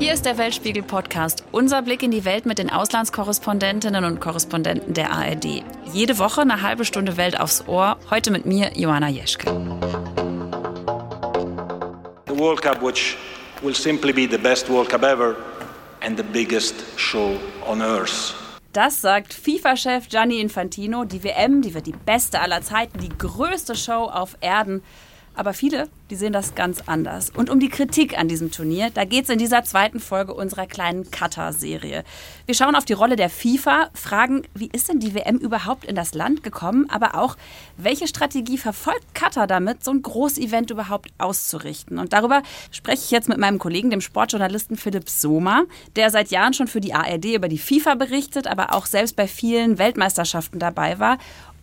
Hier 0.00 0.14
ist 0.14 0.24
der 0.24 0.38
Weltspiegel-Podcast, 0.38 1.44
unser 1.52 1.82
Blick 1.82 2.02
in 2.02 2.10
die 2.10 2.24
Welt 2.24 2.46
mit 2.46 2.56
den 2.56 2.70
Auslandskorrespondentinnen 2.70 4.02
und 4.06 4.18
Korrespondenten 4.18 4.94
der 4.94 5.12
ARD. 5.12 5.62
Jede 5.92 6.16
Woche 6.16 6.40
eine 6.40 6.62
halbe 6.62 6.86
Stunde 6.86 7.18
Welt 7.18 7.38
aufs 7.38 7.68
Ohr, 7.68 7.98
heute 8.08 8.30
mit 8.30 8.46
mir, 8.46 8.70
Johanna 8.74 9.10
Jeschke. 9.10 9.44
The 12.26 12.38
World 12.38 12.62
Cup, 12.62 12.82
which 12.82 13.18
will 13.60 13.74
simply 13.74 14.10
be 14.10 14.26
the 14.26 14.38
best 14.38 14.70
World 14.70 14.88
Cup 14.88 15.02
ever 15.02 15.36
and 16.00 16.16
the 16.16 16.24
biggest 16.24 16.76
show 16.96 17.38
on 17.68 17.82
earth. 17.82 18.34
Das 18.72 19.02
sagt 19.02 19.34
FIFA-Chef 19.34 20.08
Gianni 20.08 20.40
Infantino. 20.40 21.04
Die 21.04 21.22
WM, 21.22 21.60
die 21.60 21.74
wird 21.74 21.86
die 21.86 21.92
beste 22.06 22.40
aller 22.40 22.62
Zeiten, 22.62 23.00
die 23.00 23.10
größte 23.10 23.74
Show 23.74 24.04
auf 24.04 24.38
Erden. 24.40 24.82
Aber 25.34 25.54
viele, 25.54 25.88
die 26.10 26.16
sehen 26.16 26.32
das 26.32 26.54
ganz 26.54 26.82
anders. 26.86 27.30
Und 27.30 27.50
um 27.50 27.60
die 27.60 27.68
Kritik 27.68 28.18
an 28.18 28.28
diesem 28.28 28.50
Turnier, 28.50 28.90
da 28.92 29.04
geht 29.04 29.24
es 29.24 29.30
in 29.30 29.38
dieser 29.38 29.62
zweiten 29.62 30.00
Folge 30.00 30.34
unserer 30.34 30.66
kleinen 30.66 31.10
Qatar-Serie. 31.10 32.04
Wir 32.46 32.54
schauen 32.54 32.74
auf 32.74 32.84
die 32.84 32.94
Rolle 32.94 33.16
der 33.16 33.30
FIFA, 33.30 33.90
fragen, 33.94 34.42
wie 34.54 34.68
ist 34.72 34.88
denn 34.88 34.98
die 34.98 35.14
WM 35.14 35.38
überhaupt 35.38 35.84
in 35.84 35.94
das 35.94 36.14
Land 36.14 36.42
gekommen, 36.42 36.90
aber 36.90 37.14
auch, 37.14 37.36
welche 37.76 38.08
Strategie 38.08 38.58
verfolgt 38.58 39.14
Qatar 39.14 39.46
damit, 39.46 39.84
so 39.84 39.92
ein 39.92 40.02
Großevent 40.02 40.70
überhaupt 40.70 41.10
auszurichten. 41.18 41.98
Und 41.98 42.12
darüber 42.12 42.42
spreche 42.70 43.04
ich 43.04 43.10
jetzt 43.10 43.28
mit 43.28 43.38
meinem 43.38 43.58
Kollegen, 43.58 43.90
dem 43.90 44.00
Sportjournalisten 44.00 44.76
Philipp 44.76 45.08
Sommer, 45.08 45.64
der 45.96 46.10
seit 46.10 46.30
Jahren 46.30 46.54
schon 46.54 46.66
für 46.66 46.80
die 46.80 46.92
ARD 46.92 47.36
über 47.36 47.48
die 47.48 47.58
FIFA 47.58 47.94
berichtet, 47.94 48.46
aber 48.46 48.74
auch 48.74 48.86
selbst 48.86 49.16
bei 49.16 49.28
vielen 49.28 49.78
Weltmeisterschaften 49.78 50.58
dabei 50.58 50.98
war 50.98 51.18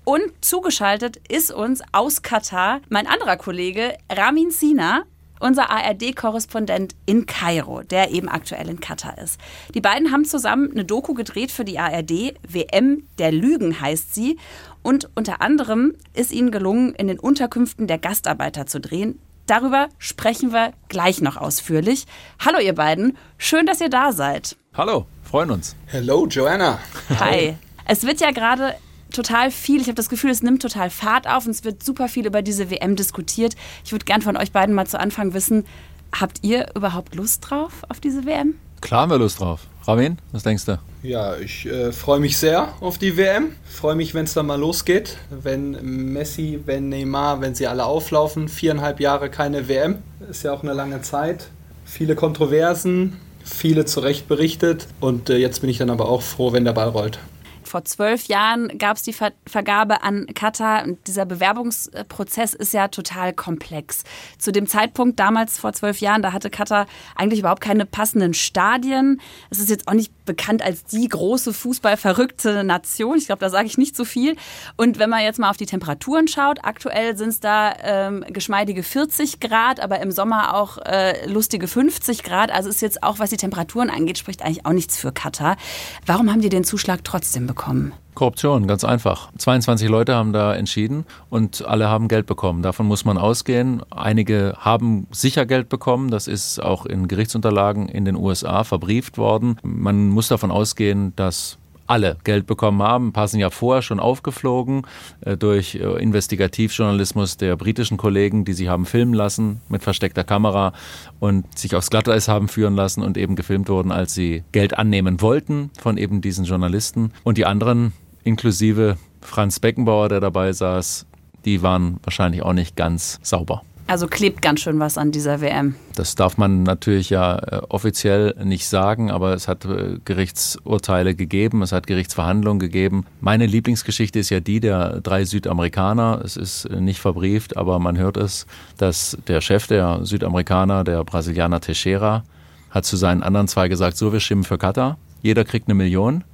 und 0.07 0.21
zugeschaltet 0.39 1.17
ist 1.27 1.51
uns 1.51 1.81
aus 1.91 2.21
Katar 2.21 2.79
mein 2.87 3.07
anderer 3.07 3.35
Kollege 3.35 3.97
Ramin 4.09 4.51
Sina, 4.51 5.03
unser 5.41 5.69
ARD-Korrespondent 5.69 6.95
in 7.05 7.25
Kairo, 7.25 7.81
der 7.81 8.11
eben 8.11 8.29
aktuell 8.29 8.69
in 8.69 8.79
Katar 8.79 9.17
ist. 9.17 9.37
Die 9.73 9.81
beiden 9.81 10.13
haben 10.13 10.23
zusammen 10.23 10.71
eine 10.71 10.85
Doku 10.85 11.13
gedreht 11.13 11.51
für 11.51 11.65
die 11.65 11.77
ARD. 11.77 12.35
WM 12.47 13.03
der 13.17 13.33
Lügen 13.33 13.81
heißt 13.81 14.15
sie. 14.15 14.37
Und 14.81 15.09
unter 15.13 15.41
anderem 15.41 15.95
ist 16.13 16.31
ihnen 16.31 16.51
gelungen, 16.51 16.95
in 16.95 17.07
den 17.07 17.19
Unterkünften 17.19 17.85
der 17.87 17.97
Gastarbeiter 17.97 18.65
zu 18.65 18.79
drehen. 18.79 19.19
Darüber 19.45 19.89
sprechen 19.97 20.53
wir 20.53 20.71
gleich 20.87 21.19
noch 21.19 21.35
ausführlich. 21.35 22.05
Hallo 22.39 22.59
ihr 22.59 22.75
beiden, 22.75 23.17
schön, 23.37 23.65
dass 23.65 23.81
ihr 23.81 23.89
da 23.89 24.13
seid. 24.13 24.55
Hallo, 24.73 25.05
freuen 25.29 25.51
uns. 25.51 25.75
Hello, 25.87 26.27
Joanna. 26.27 26.79
Hi. 27.19 27.57
Es 27.89 28.05
wird 28.05 28.21
ja 28.21 28.31
gerade 28.31 28.75
total 29.11 29.51
viel. 29.51 29.81
Ich 29.81 29.87
habe 29.87 29.95
das 29.95 30.09
Gefühl, 30.09 30.31
es 30.31 30.41
nimmt 30.41 30.61
total 30.61 30.89
Fahrt 30.89 31.27
auf 31.27 31.45
und 31.45 31.51
es 31.51 31.63
wird 31.63 31.83
super 31.83 32.07
viel 32.07 32.25
über 32.25 32.41
diese 32.41 32.69
WM 32.69 32.95
diskutiert. 32.95 33.55
Ich 33.85 33.91
würde 33.91 34.05
gern 34.05 34.21
von 34.21 34.37
euch 34.37 34.51
beiden 34.51 34.73
mal 34.75 34.87
zu 34.87 34.99
Anfang 34.99 35.33
wissen, 35.33 35.65
habt 36.11 36.39
ihr 36.43 36.67
überhaupt 36.75 37.15
Lust 37.15 37.49
drauf 37.49 37.83
auf 37.89 37.99
diese 37.99 38.25
WM? 38.25 38.55
Klar 38.81 39.01
haben 39.01 39.11
wir 39.11 39.17
Lust 39.17 39.39
drauf. 39.39 39.61
Ramin, 39.87 40.17
was 40.31 40.43
denkst 40.43 40.65
du? 40.65 40.79
Ja, 41.01 41.37
ich 41.37 41.65
äh, 41.65 41.93
freue 41.93 42.19
mich 42.19 42.37
sehr 42.37 42.73
auf 42.81 42.97
die 42.97 43.15
WM. 43.15 43.55
Freue 43.63 43.95
mich, 43.95 44.13
wenn 44.13 44.25
es 44.25 44.33
dann 44.33 44.45
mal 44.45 44.59
losgeht. 44.59 45.17
Wenn 45.29 46.11
Messi, 46.11 46.59
wenn 46.65 46.89
Neymar, 46.89 47.39
wenn 47.39 47.55
sie 47.55 47.67
alle 47.67 47.85
auflaufen. 47.85 48.49
Viereinhalb 48.49 48.99
Jahre 48.99 49.29
keine 49.29 49.69
WM. 49.69 49.99
Ist 50.29 50.43
ja 50.43 50.51
auch 50.51 50.63
eine 50.63 50.73
lange 50.73 51.01
Zeit. 51.01 51.47
Viele 51.85 52.15
Kontroversen, 52.15 53.17
viele 53.45 53.85
zu 53.85 54.01
Recht 54.01 54.27
berichtet. 54.27 54.87
Und 54.99 55.29
äh, 55.29 55.37
jetzt 55.37 55.61
bin 55.61 55.69
ich 55.69 55.77
dann 55.77 55.89
aber 55.89 56.09
auch 56.09 56.21
froh, 56.21 56.51
wenn 56.51 56.65
der 56.65 56.73
Ball 56.73 56.89
rollt. 56.89 57.19
Vor 57.67 57.85
zwölf 57.85 58.27
Jahren 58.27 58.77
gab 58.77 58.97
es 58.97 59.03
die 59.03 59.13
Ver 59.13 59.33
Vergabe 59.45 60.01
an 60.01 60.25
Katar 60.33 60.83
und 60.83 61.05
dieser 61.07 61.25
Bewerbungsprozess 61.25 62.53
ist 62.53 62.73
ja 62.73 62.87
total 62.87 63.33
komplex. 63.33 64.03
Zu 64.39 64.51
dem 64.51 64.67
Zeitpunkt 64.67 65.19
damals 65.19 65.59
vor 65.59 65.73
zwölf 65.73 65.99
Jahren, 65.99 66.21
da 66.21 66.33
hatte 66.33 66.49
Katar 66.49 66.87
eigentlich 67.15 67.41
überhaupt 67.41 67.61
keine 67.61 67.85
passenden 67.85 68.33
Stadien. 68.33 69.21
Es 69.49 69.59
ist 69.59 69.69
jetzt 69.69 69.87
auch 69.87 69.93
nicht 69.93 70.11
bekannt 70.27 70.61
als 70.61 70.83
die 70.83 71.09
große 71.09 71.51
fußballverrückte 71.51 72.63
Nation. 72.63 73.17
Ich 73.17 73.25
glaube, 73.25 73.39
da 73.39 73.49
sage 73.49 73.65
ich 73.65 73.79
nicht 73.79 73.95
so 73.95 74.05
viel. 74.05 74.35
Und 74.75 74.99
wenn 74.99 75.09
man 75.09 75.21
jetzt 75.21 75.39
mal 75.39 75.49
auf 75.49 75.57
die 75.57 75.65
Temperaturen 75.65 76.27
schaut, 76.27 76.59
aktuell 76.63 77.17
sind 77.17 77.29
es 77.29 77.39
da 77.39 77.73
ähm, 77.81 78.23
geschmeidige 78.29 78.83
40 78.83 79.39
Grad, 79.39 79.79
aber 79.79 79.99
im 80.01 80.11
Sommer 80.11 80.55
auch 80.55 80.77
äh, 80.85 81.25
lustige 81.27 81.67
50 81.67 82.21
Grad. 82.21 82.51
Also 82.51 82.69
ist 82.69 82.81
jetzt 82.81 83.01
auch, 83.01 83.17
was 83.17 83.31
die 83.31 83.37
Temperaturen 83.37 83.89
angeht, 83.89 84.19
spricht 84.19 84.43
eigentlich 84.43 84.67
auch 84.67 84.73
nichts 84.73 84.99
für 84.99 85.11
Katar. 85.11 85.57
Warum 86.05 86.31
haben 86.31 86.41
die 86.41 86.49
den 86.49 86.63
Zuschlag 86.63 87.03
trotzdem 87.03 87.47
bekommen? 87.47 87.93
Korruption, 88.17 88.65
ganz 88.65 88.83
einfach. 88.83 89.29
22 89.37 89.87
Leute 89.89 90.15
haben 90.15 90.33
da 90.33 90.55
entschieden 90.55 91.05
und 91.29 91.63
alle 91.67 91.87
haben 91.87 92.07
Geld 92.07 92.25
bekommen. 92.25 92.63
Davon 92.63 92.87
muss 92.87 93.05
man 93.05 93.19
ausgehen. 93.19 93.83
Einige 93.91 94.55
haben 94.57 95.05
sicher 95.11 95.45
Geld 95.45 95.69
bekommen. 95.69 96.09
Das 96.09 96.27
ist 96.27 96.59
auch 96.59 96.87
in 96.87 97.07
Gerichtsunterlagen 97.07 97.87
in 97.87 98.05
den 98.05 98.15
USA 98.15 98.63
verbrieft 98.63 99.19
worden. 99.19 99.59
Man 99.61 100.09
muss 100.09 100.29
davon 100.29 100.49
ausgehen, 100.49 101.15
dass 101.15 101.59
alle 101.85 102.17
Geld 102.23 102.47
bekommen 102.47 102.81
haben, 102.81 103.07
ein 103.07 103.13
paar 103.13 103.27
sind 103.27 103.39
ja 103.39 103.49
vorher 103.49 103.81
schon 103.81 103.99
aufgeflogen 103.99 104.81
äh, 105.21 105.37
durch 105.37 105.75
äh, 105.75 106.01
Investigativjournalismus 106.01 107.37
der 107.37 107.55
britischen 107.55 107.97
Kollegen, 107.97 108.45
die 108.45 108.53
sie 108.53 108.67
haben 108.67 108.85
filmen 108.85 109.13
lassen 109.13 109.61
mit 109.69 109.83
versteckter 109.83 110.23
Kamera 110.23 110.73
und 111.19 111.57
sich 111.57 111.75
aufs 111.75 111.89
Glatteis 111.89 112.27
haben 112.27 112.47
führen 112.47 112.75
lassen 112.75 113.03
und 113.03 113.15
eben 113.15 113.35
gefilmt 113.35 113.69
wurden, 113.69 113.91
als 113.91 114.13
sie 114.13 114.43
Geld 114.51 114.77
annehmen 114.77 115.21
wollten 115.21 115.69
von 115.79 115.97
eben 115.97 116.19
diesen 116.19 116.45
Journalisten. 116.45 117.13
Und 117.23 117.37
die 117.37 117.45
anderen 117.45 117.93
inklusive 118.27 118.97
Franz 119.21 119.59
Beckenbauer, 119.59 120.09
der 120.09 120.19
dabei 120.19 120.51
saß, 120.51 121.05
die 121.45 121.61
waren 121.61 121.99
wahrscheinlich 122.03 122.43
auch 122.43 122.53
nicht 122.53 122.75
ganz 122.75 123.19
sauber. 123.23 123.63
Also 123.89 124.07
klebt 124.07 124.41
ganz 124.41 124.59
schön 124.59 124.79
was 124.81 124.97
an 124.97 125.13
dieser 125.13 125.39
WM. 125.39 125.75
Das 125.95 126.15
darf 126.15 126.37
man 126.37 126.63
natürlich 126.63 127.09
ja 127.09 127.37
äh, 127.37 127.61
offiziell 127.69 128.35
nicht 128.43 128.67
sagen, 128.67 129.09
aber 129.09 129.33
es 129.33 129.47
hat 129.47 129.63
äh, 129.63 129.99
Gerichtsurteile 130.03 131.15
gegeben, 131.15 131.61
es 131.61 131.71
hat 131.71 131.87
Gerichtsverhandlungen 131.87 132.59
gegeben. 132.59 133.05
Meine 133.21 133.45
Lieblingsgeschichte 133.45 134.19
ist 134.19 134.29
ja 134.29 134.41
die 134.41 134.59
der 134.59 134.99
drei 134.99 135.23
Südamerikaner. 135.23 136.19
Es 136.21 136.35
ist 136.35 136.65
äh, 136.65 136.81
nicht 136.81 136.99
verbrieft, 136.99 137.55
aber 137.55 137.79
man 137.79 137.97
hört 137.97 138.17
es, 138.17 138.45
dass 138.77 139.17
der 139.25 139.39
Chef 139.39 139.67
der 139.67 140.03
Südamerikaner, 140.03 140.83
der 140.83 141.05
Brasilianer 141.05 141.61
Teixeira, 141.61 142.25
hat 142.69 142.83
zu 142.83 142.97
seinen 142.97 143.23
anderen 143.23 143.47
zwei 143.47 143.69
gesagt, 143.69 143.95
so 143.95 144.11
wir 144.11 144.19
schimmen 144.19 144.43
für 144.43 144.57
Katar, 144.57 144.97
jeder 145.21 145.45
kriegt 145.45 145.69
eine 145.69 145.75
Million. 145.75 146.25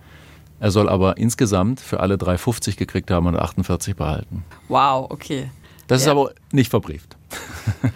Er 0.64 0.72
soll 0.72 0.88
aber 0.88 1.18
insgesamt 1.18 1.82
für 1.82 2.00
alle 2.00 2.16
3,50 2.16 2.78
gekriegt 2.78 3.12
haben 3.12 3.28
und 3.28 3.36
48 3.36 3.98
behalten. 3.98 4.46
Wow, 4.70 5.12
okay. 5.12 5.52
Das 5.88 6.06
ja. 6.06 6.06
ist 6.06 6.12
aber 6.12 6.32
nicht 6.54 6.70
verbrieft. 6.70 7.18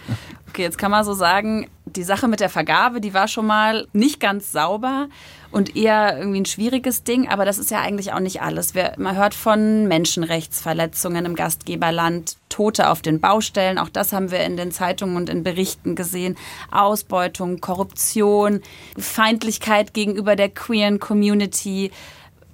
Okay, 0.50 0.62
jetzt 0.64 0.78
kann 0.78 0.90
man 0.90 1.04
so 1.04 1.12
sagen, 1.12 1.68
die 1.84 2.02
Sache 2.02 2.26
mit 2.26 2.40
der 2.40 2.48
Vergabe, 2.48 3.00
die 3.00 3.14
war 3.14 3.28
schon 3.28 3.46
mal 3.46 3.86
nicht 3.92 4.18
ganz 4.18 4.50
sauber 4.50 5.08
und 5.52 5.76
eher 5.76 6.18
irgendwie 6.18 6.40
ein 6.40 6.46
schwieriges 6.46 7.04
Ding, 7.04 7.28
aber 7.28 7.44
das 7.44 7.58
ist 7.58 7.70
ja 7.70 7.80
eigentlich 7.80 8.12
auch 8.12 8.18
nicht 8.18 8.42
alles. 8.42 8.72
man 8.96 9.16
hört 9.16 9.34
von 9.34 9.86
Menschenrechtsverletzungen 9.86 11.26
im 11.26 11.36
Gastgeberland, 11.36 12.38
Tote 12.48 12.90
auf 12.90 13.02
den 13.02 13.20
Baustellen, 13.20 13.78
auch 13.78 13.88
das 13.88 14.12
haben 14.12 14.32
wir 14.32 14.40
in 14.40 14.56
den 14.56 14.72
Zeitungen 14.72 15.16
und 15.16 15.28
in 15.28 15.44
Berichten 15.44 15.94
gesehen, 15.94 16.36
Ausbeutung, 16.72 17.60
Korruption, 17.60 18.62
Feindlichkeit 18.98 19.94
gegenüber 19.94 20.34
der 20.34 20.48
queeren 20.48 20.98
Community. 20.98 21.92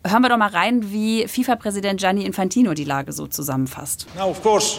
Hören 0.07 0.21
wir 0.23 0.29
doch 0.29 0.37
mal 0.37 0.51
rein, 0.51 0.93
wie 0.93 1.27
FIFA-Präsident 1.27 1.99
Gianni 1.99 2.27
Infantino 2.27 2.75
die 2.75 2.85
Lage 2.85 3.13
so 3.13 3.27
zusammenfasst. 3.27 4.07
Now, 4.17 4.29
of 4.29 4.43
course, 4.43 4.79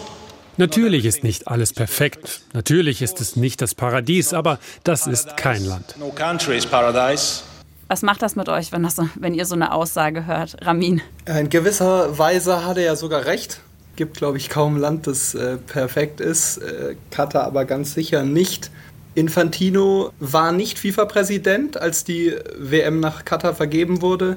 Natürlich 0.58 1.04
ist 1.04 1.22
nicht 1.22 1.48
alles 1.48 1.74
perfekt. 1.74 2.40
Natürlich 2.54 3.02
ist 3.02 3.20
es 3.20 3.36
nicht 3.36 3.60
das 3.60 3.74
Paradies, 3.74 4.32
aber 4.32 4.58
das 4.84 5.06
ist 5.06 5.36
kein 5.36 5.62
Land. 5.66 5.96
Was 7.88 8.02
macht 8.02 8.22
das 8.22 8.36
mit 8.36 8.48
euch, 8.48 8.72
wenn, 8.72 8.82
das 8.82 8.96
so, 8.96 9.08
wenn 9.16 9.34
ihr 9.34 9.44
so 9.44 9.54
eine 9.54 9.72
Aussage 9.72 10.26
hört, 10.26 10.56
Ramin? 10.64 11.02
In 11.26 11.50
gewisser 11.50 12.16
Weise 12.18 12.64
hat 12.64 12.78
er 12.78 12.84
ja 12.84 12.96
sogar 12.96 13.26
recht. 13.26 13.60
Gibt, 13.96 14.16
glaube 14.16 14.38
ich, 14.38 14.48
kaum 14.48 14.78
Land, 14.78 15.06
das 15.06 15.34
äh, 15.34 15.58
perfekt 15.58 16.20
ist. 16.20 16.58
Äh, 16.58 16.96
Katar 17.10 17.44
aber 17.44 17.66
ganz 17.66 17.92
sicher 17.92 18.24
nicht. 18.24 18.70
Infantino 19.14 20.12
war 20.20 20.52
nicht 20.52 20.78
FIFA-Präsident, 20.78 21.76
als 21.76 22.04
die 22.04 22.34
WM 22.58 23.00
nach 23.00 23.24
Katar 23.24 23.54
vergeben 23.54 24.00
wurde. 24.00 24.36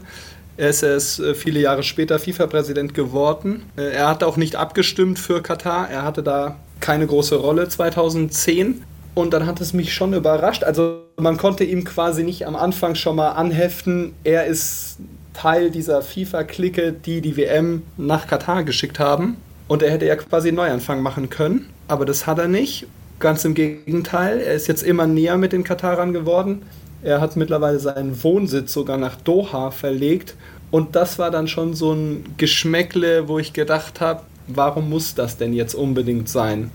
Er 0.60 0.72
ist 0.72 0.84
erst 0.84 1.22
äh, 1.22 1.36
viele 1.36 1.62
Jahre 1.62 1.84
später 1.84 2.20
FIFA-Präsident 2.20 2.94
geworden. 2.94 3.64
Äh, 3.78 3.94
er 3.94 4.10
hat 4.10 4.26
auch 4.26 4.36
nicht 4.36 4.58
abgestimmt 4.58 5.18
für 5.18 5.42
Katar. 5.42 5.90
Er 5.90 6.04
hatte 6.04 6.22
da 6.22 6.58
keine 6.82 7.08
große 7.08 7.38
Rolle 7.38 7.70
2010. 7.70 8.84
Und 9.16 9.32
dann 9.32 9.46
hat 9.46 9.62
es 9.62 9.72
mich 9.72 9.94
schon 9.94 10.14
überrascht. 10.14 10.66
Also 10.66 11.04
man 11.16 11.38
konnte 11.38 11.64
ihm 11.64 11.86
quasi 11.86 12.24
nicht 12.24 12.46
am 12.46 12.58
Anfang 12.58 12.96
schon 12.96 13.16
mal 13.16 13.30
anheften, 13.30 14.12
er 14.26 14.48
ist 14.48 14.98
Teil 15.34 15.72
dieser 15.72 16.02
FIFA-Clique, 16.02 16.92
die 16.92 17.22
die 17.22 17.38
WM 17.38 17.84
nach 17.96 18.28
Katar 18.28 18.66
geschickt 18.66 19.00
haben. 19.00 19.38
Und 19.70 19.82
er 19.82 19.92
hätte 19.92 20.08
ja 20.08 20.18
quasi 20.18 20.50
einen 20.50 20.58
Neuanfang 20.58 21.02
machen 21.02 21.30
können. 21.30 21.70
Aber 21.88 22.04
das 22.04 22.28
hat 22.28 22.38
er 22.38 22.50
nicht. 22.50 22.86
Ganz 23.20 23.46
im 23.46 23.54
Gegenteil. 23.54 24.42
Er 24.42 24.56
ist 24.56 24.68
jetzt 24.68 24.84
immer 24.84 25.08
näher 25.08 25.38
mit 25.38 25.54
den 25.54 25.64
Katarern 25.64 26.12
geworden. 26.12 26.64
Er 27.02 27.22
hat 27.22 27.36
mittlerweile 27.36 27.80
seinen 27.80 28.22
Wohnsitz 28.24 28.74
sogar 28.74 28.98
nach 28.98 29.16
Doha 29.16 29.72
verlegt. 29.72 30.36
Und 30.72 30.96
das 30.96 31.18
war 31.18 31.32
dann 31.32 31.48
schon 31.48 31.74
so 31.74 31.94
ein 31.94 32.36
Geschmäckle, 32.38 33.28
wo 33.28 33.40
ich 33.40 33.54
gedacht 33.54 34.02
habe, 34.02 34.22
warum 34.48 34.90
muss 34.90 35.16
das 35.16 35.38
denn 35.38 35.54
jetzt 35.54 35.74
unbedingt 35.74 36.30
sein? 36.30 36.72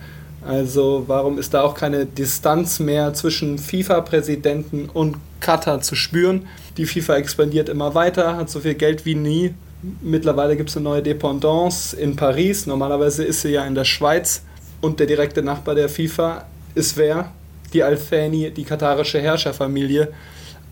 Also 0.46 1.04
warum 1.06 1.38
ist 1.38 1.54
da 1.54 1.62
auch 1.62 1.74
keine 1.74 2.04
Distanz 2.04 2.78
mehr 2.78 3.14
zwischen 3.14 3.58
FIFA-Präsidenten 3.58 4.90
und 4.92 5.16
Katar 5.40 5.80
zu 5.80 5.94
spüren? 5.94 6.46
Die 6.76 6.86
FIFA 6.86 7.16
expandiert 7.16 7.68
immer 7.68 7.94
weiter, 7.94 8.36
hat 8.36 8.50
so 8.50 8.60
viel 8.60 8.74
Geld 8.74 9.06
wie 9.06 9.14
nie. 9.14 9.54
Mittlerweile 10.02 10.56
gibt 10.56 10.70
es 10.70 10.76
eine 10.76 10.84
neue 10.84 11.02
Dependance 11.02 11.96
in 11.96 12.16
Paris. 12.16 12.66
Normalerweise 12.66 13.24
ist 13.24 13.42
sie 13.42 13.50
ja 13.50 13.64
in 13.64 13.74
der 13.74 13.84
Schweiz. 13.84 14.42
Und 14.80 15.00
der 15.00 15.06
direkte 15.06 15.42
Nachbar 15.42 15.74
der 15.74 15.88
FIFA 15.88 16.46
ist 16.74 16.96
wer? 16.96 17.30
Die 17.74 17.82
Al-Thani, 17.82 18.50
die 18.50 18.64
katarische 18.64 19.20
Herrscherfamilie. 19.20 20.12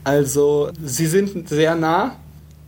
Also 0.05 0.71
sie 0.83 1.07
sind 1.07 1.49
sehr 1.49 1.75
nah 1.75 2.17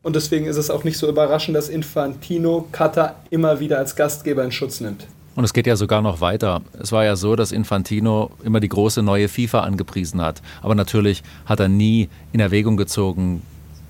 und 0.03 0.15
deswegen 0.15 0.47
ist 0.47 0.59
es 0.59 0.71
auch 0.71 0.85
nicht 0.85 0.99
so 0.99 1.09
überraschend, 1.09 1.57
dass 1.57 1.69
Infantino 1.69 2.69
Katar 2.71 3.17
immer 3.31 3.59
wieder 3.59 3.79
als 3.79 3.97
Gastgeber 3.97 4.45
in 4.45 4.53
Schutz 4.53 4.81
nimmt. 4.81 5.07
Und 5.35 5.45
es 5.45 5.53
geht 5.53 5.67
ja 5.67 5.77
sogar 5.77 6.01
noch 6.03 6.21
weiter. 6.21 6.63
Es 6.79 6.93
war 6.93 7.05
ja 7.05 7.17
so, 7.17 7.35
dass 7.35 7.51
Infantino 7.51 8.31
immer 8.45 8.61
die 8.61 8.69
große 8.69 9.03
neue 9.03 9.29
FIFA 9.29 9.61
angepriesen 9.61 10.21
hat. 10.21 10.43
Aber 10.63 10.75
natürlich 10.75 11.23
hat 11.47 11.59
er 11.59 11.69
nie 11.69 12.09
in 12.33 12.41
Erwägung 12.41 12.77
gezogen, 12.77 13.43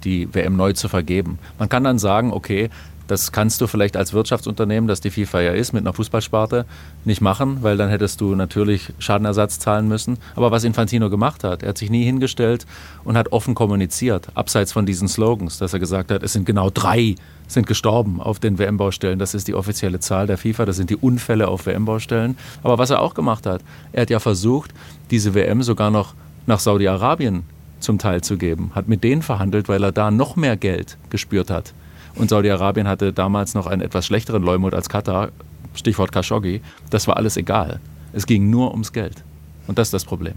die 0.05 0.33
WM 0.33 0.57
neu 0.57 0.73
zu 0.73 0.89
vergeben. 0.89 1.39
Man 1.59 1.69
kann 1.69 1.85
dann 1.85 1.99
sagen, 1.99 2.33
okay, 2.33 2.71
das 3.07 3.33
kannst 3.33 3.61
du 3.61 3.67
vielleicht 3.67 3.97
als 3.97 4.13
Wirtschaftsunternehmen, 4.13 4.89
das 4.89 5.01
die 5.01 5.11
FIFA 5.11 5.41
ja 5.41 5.53
ist, 5.53 5.73
mit 5.73 5.83
einer 5.83 5.93
Fußballsparte 5.93 6.65
nicht 7.05 7.21
machen, 7.21 7.59
weil 7.63 7.77
dann 7.77 7.91
hättest 7.91 8.21
du 8.21 8.35
natürlich 8.35 8.93
Schadenersatz 8.99 9.59
zahlen 9.59 9.89
müssen. 9.89 10.19
Aber 10.37 10.51
was 10.51 10.65
Infantino 10.65 11.11
gemacht 11.11 11.45
hat, 11.45 11.63
er 11.63 11.71
hat 11.71 11.79
sich 11.79 11.91
nie 11.91 12.05
hingestellt 12.05 12.67
und 13.05 13.17
hat 13.17 13.33
offen 13.33 13.55
kommuniziert, 13.55 14.29
abseits 14.35 14.73
von 14.73 14.87
diesen 14.87 15.09
Slogans, 15.09 15.59
dass 15.59 15.73
er 15.73 15.81
gesagt 15.81 16.11
hat, 16.11 16.23
es 16.23 16.33
sind 16.33 16.47
genau 16.47 16.71
drei 16.71 17.15
sind 17.47 17.67
gestorben 17.67 18.23
auf 18.23 18.39
den 18.39 18.59
WM-Baustellen. 18.59 19.19
Das 19.19 19.35
ist 19.35 19.49
die 19.49 19.55
offizielle 19.55 20.01
Zahl 20.01 20.27
der 20.27 20.39
FIFA, 20.39 20.65
das 20.65 20.77
sind 20.77 20.89
die 20.89 20.97
Unfälle 20.97 21.49
auf 21.49 21.67
WM-Baustellen. 21.67 22.39
Aber 22.63 22.79
was 22.79 22.89
er 22.89 23.03
auch 23.03 23.13
gemacht 23.13 23.45
hat, 23.45 23.61
er 23.93 24.03
hat 24.03 24.11
ja 24.11 24.19
versucht, 24.19 24.73
diese 25.11 25.35
WM 25.35 25.63
sogar 25.63 25.91
noch 25.91 26.15
nach 26.47 26.59
Saudi-Arabien 26.59 27.43
zum 27.81 27.99
Teil 27.99 28.23
zu 28.23 28.39
geben, 28.39 28.73
hat 28.75 28.89
mit 28.89 29.05
denen 29.05 29.21
verhandelt, 29.21 29.69
weil 29.69 29.85
er 29.85 29.93
da 29.93 30.11
noch 30.11 30.37
mehr 30.37 30.57
Geld 30.57 30.97
gespürt 31.11 31.51
hat 31.51 31.75
und 32.17 32.31
Saudi-Arabien 32.31 32.89
hatte 32.89 33.13
damals 33.13 33.55
noch 33.55 33.67
einen 33.67 33.83
etwas 33.83 34.07
schlechteren 34.07 34.43
Leumund 34.43 34.75
als 34.75 34.89
Katar, 34.89 35.31
Stichwort 35.75 36.13
Khashoggi. 36.13 36.61
Das 36.91 37.09
war 37.09 37.17
alles 37.17 37.37
egal. 37.37 37.81
Es 38.13 38.27
ging 38.27 38.51
nur 38.51 38.71
ums 38.71 38.93
Geld. 38.93 39.25
Und 39.67 39.79
das 39.79 39.89
ist 39.89 39.95
das 39.95 40.05
Problem. 40.05 40.35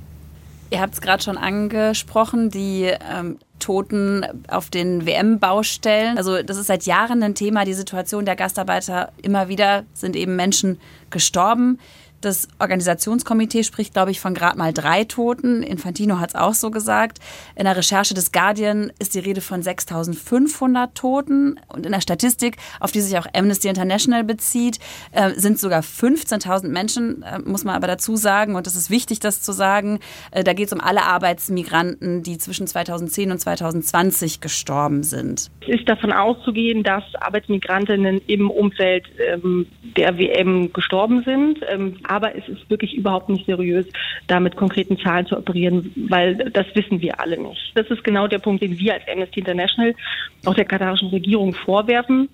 Ihr 0.70 0.82
habt 0.82 0.94
es 0.94 1.02
gerade 1.02 1.24
schon 1.24 1.38
angesprochen, 1.38 2.50
die 2.50 2.84
ähm, 2.84 3.38
Toten 3.60 4.26
auf 4.50 4.70
den 4.70 5.06
WM-Baustellen. 5.06 6.18
Also 6.18 6.42
das 6.44 6.58
ist 6.58 6.68
seit 6.68 6.84
Jahren 6.84 7.24
ein 7.24 7.36
Thema, 7.36 7.64
die 7.64 7.74
Situation 7.74 8.26
der 8.26 8.36
Gastarbeiter. 8.36 9.12
Immer 9.22 9.48
wieder 9.48 9.84
sind 9.94 10.16
eben 10.16 10.36
Menschen 10.36 10.80
gestorben. 11.10 11.80
Das 12.22 12.48
Organisationskomitee 12.58 13.64
spricht, 13.64 13.94
glaube 13.94 14.10
ich, 14.10 14.20
von 14.20 14.34
gerade 14.34 14.58
mal 14.58 14.74
drei 14.74 15.04
Toten. 15.04 15.62
Infantino 15.62 16.20
hat 16.20 16.30
es 16.30 16.36
auch 16.36 16.56
so 16.56 16.72
gesagt. 16.72 17.20
In 17.56 17.66
der 17.66 17.78
Recherche 17.78 18.16
des 18.16 18.32
Guardian 18.32 18.92
ist 18.98 19.14
die 19.14 19.20
Rede 19.20 19.40
von 19.40 19.62
6500 19.62 20.96
Toten. 20.96 21.60
Und 21.68 21.86
in 21.86 21.92
der 21.92 22.02
Statistik, 22.02 22.58
auf 22.80 22.92
die 22.92 23.02
sich 23.02 23.20
auch 23.20 23.28
Amnesty 23.36 23.68
International 23.68 24.24
bezieht, 24.24 24.80
äh, 25.12 25.30
sind 25.32 25.60
sogar 25.60 25.84
15.000 25.84 26.70
Menschen, 26.70 27.22
äh, 27.22 27.38
muss 27.38 27.64
man 27.64 27.76
aber 27.76 27.86
dazu 27.86 28.16
sagen. 28.16 28.56
Und 28.56 28.66
es 28.66 28.76
ist 28.76 28.90
wichtig, 28.90 29.20
das 29.20 29.44
zu 29.44 29.52
sagen. 29.52 30.00
Äh, 30.32 30.44
da 30.44 30.54
geht 30.54 30.68
es 30.68 30.74
um 30.74 30.82
alle 30.82 31.04
Arbeitsmigranten, 31.04 32.24
die 32.24 32.40
zwischen 32.40 32.66
2010 32.66 33.32
und 33.32 33.38
2020 33.38 34.42
gestorben 34.42 35.04
sind. 35.04 35.52
Es 35.62 35.68
ist 35.68 35.88
davon 35.88 36.12
auszugehen, 36.12 36.82
dass 36.82 37.04
Arbeitsmigrantinnen 37.20 38.22
im 38.26 38.50
Umfeld 38.50 39.06
ähm, 39.20 39.68
der 39.96 40.18
WM 40.18 40.74
gestorben 40.74 41.22
sind. 41.24 41.60
Ähm, 41.70 41.98
aber 42.08 42.36
es 42.36 42.48
ist 42.48 42.70
wirklich 42.70 42.96
überhaupt 42.96 43.30
nicht 43.30 43.46
seriös, 43.46 43.86
da 44.28 44.40
mit 44.40 44.56
konkreten 44.56 44.98
Zahlen 44.98 45.26
zu 45.26 45.38
operieren, 45.38 45.92
weil 46.10 46.36
das 46.36 46.66
wissen 46.74 47.02
wir 47.02 47.20
alle 47.20 47.38
nicht. 47.38 47.72
Das 47.76 47.88
ist 47.88 48.04
genau 48.04 48.28
der 48.28 48.40
Punkt, 48.40 48.62
den 48.62 48.78
wir 48.78 48.94
als 48.94 49.04
Amnesty 49.12 49.40
International 49.40 49.96
auch 50.46 50.56
der 50.56 50.66
katarischen 50.66 51.10
Regierung 51.10 51.54
vorwerfen 51.54 52.30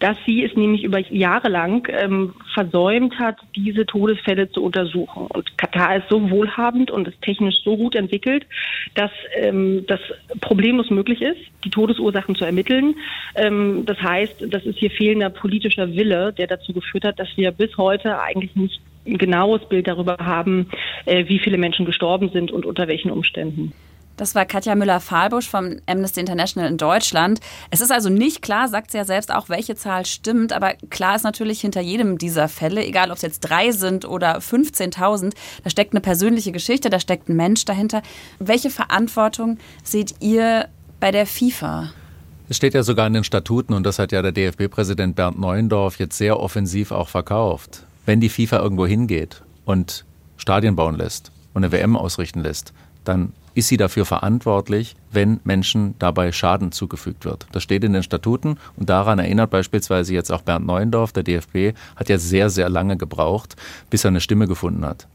dass 0.00 0.16
sie 0.26 0.44
es 0.44 0.54
nämlich 0.56 0.84
über 0.84 0.98
Jahre 0.98 1.48
lang 1.48 1.88
ähm, 1.90 2.34
versäumt 2.52 3.18
hat, 3.18 3.36
diese 3.56 3.86
Todesfälle 3.86 4.50
zu 4.50 4.62
untersuchen. 4.62 5.26
Und 5.28 5.56
Katar 5.58 5.96
ist 5.96 6.08
so 6.08 6.30
wohlhabend 6.30 6.90
und 6.90 7.08
ist 7.08 7.20
technisch 7.22 7.62
so 7.64 7.76
gut 7.76 7.94
entwickelt, 7.94 8.46
dass 8.94 9.10
ähm, 9.36 9.84
das 9.86 10.00
problemlos 10.40 10.90
möglich 10.90 11.22
ist, 11.22 11.40
die 11.64 11.70
Todesursachen 11.70 12.34
zu 12.34 12.44
ermitteln. 12.44 12.96
Ähm, 13.34 13.84
das 13.86 14.00
heißt, 14.00 14.46
das 14.48 14.64
ist 14.64 14.78
hier 14.78 14.90
fehlender 14.90 15.30
politischer 15.30 15.92
Wille, 15.92 16.32
der 16.32 16.46
dazu 16.46 16.72
geführt 16.72 17.04
hat, 17.04 17.18
dass 17.18 17.28
wir 17.36 17.50
bis 17.52 17.76
heute 17.76 18.20
eigentlich 18.20 18.54
nicht 18.56 18.80
ein 19.06 19.18
genaues 19.18 19.68
Bild 19.68 19.86
darüber 19.86 20.16
haben, 20.18 20.70
äh, 21.04 21.28
wie 21.28 21.38
viele 21.38 21.58
Menschen 21.58 21.86
gestorben 21.86 22.30
sind 22.30 22.50
und 22.50 22.64
unter 22.66 22.88
welchen 22.88 23.10
Umständen. 23.10 23.72
Das 24.16 24.36
war 24.36 24.46
Katja 24.46 24.76
Müller-Fahlbusch 24.76 25.48
vom 25.48 25.78
Amnesty 25.86 26.20
International 26.20 26.70
in 26.70 26.76
Deutschland. 26.76 27.40
Es 27.70 27.80
ist 27.80 27.90
also 27.90 28.10
nicht 28.10 28.42
klar, 28.42 28.68
sagt 28.68 28.92
sie 28.92 28.98
ja 28.98 29.04
selbst 29.04 29.34
auch, 29.34 29.48
welche 29.48 29.74
Zahl 29.74 30.06
stimmt, 30.06 30.52
aber 30.52 30.74
klar 30.88 31.16
ist 31.16 31.24
natürlich 31.24 31.60
hinter 31.60 31.80
jedem 31.80 32.16
dieser 32.16 32.46
Fälle, 32.48 32.84
egal 32.86 33.10
ob 33.10 33.16
es 33.16 33.22
jetzt 33.22 33.40
drei 33.40 33.72
sind 33.72 34.04
oder 34.04 34.38
15.000, 34.38 35.32
da 35.64 35.70
steckt 35.70 35.94
eine 35.94 36.00
persönliche 36.00 36.52
Geschichte, 36.52 36.90
da 36.90 37.00
steckt 37.00 37.28
ein 37.28 37.34
Mensch 37.34 37.64
dahinter. 37.64 38.02
Welche 38.38 38.70
Verantwortung 38.70 39.58
seht 39.82 40.14
ihr 40.20 40.68
bei 41.00 41.10
der 41.10 41.26
FIFA? 41.26 41.90
Es 42.48 42.56
steht 42.56 42.74
ja 42.74 42.84
sogar 42.84 43.08
in 43.08 43.14
den 43.14 43.24
Statuten 43.24 43.74
und 43.74 43.84
das 43.84 43.98
hat 43.98 44.12
ja 44.12 44.22
der 44.22 44.30
DFB-Präsident 44.30 45.16
Bernd 45.16 45.40
Neuendorf 45.40 45.98
jetzt 45.98 46.18
sehr 46.18 46.38
offensiv 46.38 46.92
auch 46.92 47.08
verkauft 47.08 47.84
wenn 48.06 48.20
die 48.20 48.28
FIFA 48.28 48.60
irgendwo 48.60 48.86
hingeht 48.86 49.42
und 49.64 50.04
Stadien 50.36 50.76
bauen 50.76 50.96
lässt 50.96 51.32
und 51.54 51.64
eine 51.64 51.72
WM 51.72 51.96
ausrichten 51.96 52.40
lässt, 52.40 52.72
dann 53.04 53.32
ist 53.54 53.68
sie 53.68 53.76
dafür 53.76 54.04
verantwortlich, 54.04 54.96
wenn 55.12 55.40
Menschen 55.44 55.94
dabei 55.98 56.32
Schaden 56.32 56.72
zugefügt 56.72 57.24
wird. 57.24 57.46
Das 57.52 57.62
steht 57.62 57.84
in 57.84 57.92
den 57.92 58.02
Statuten 58.02 58.58
und 58.76 58.90
daran 58.90 59.18
erinnert 59.18 59.50
beispielsweise 59.50 60.12
jetzt 60.12 60.32
auch 60.32 60.42
Bernd 60.42 60.66
Neuendorf, 60.66 61.12
der 61.12 61.22
DFB, 61.22 61.76
hat 61.96 62.08
ja 62.08 62.18
sehr, 62.18 62.50
sehr 62.50 62.68
lange 62.68 62.96
gebraucht, 62.96 63.54
bis 63.90 64.04
er 64.04 64.08
eine 64.08 64.20
Stimme 64.20 64.48
gefunden 64.48 64.84
hat. 64.84 65.06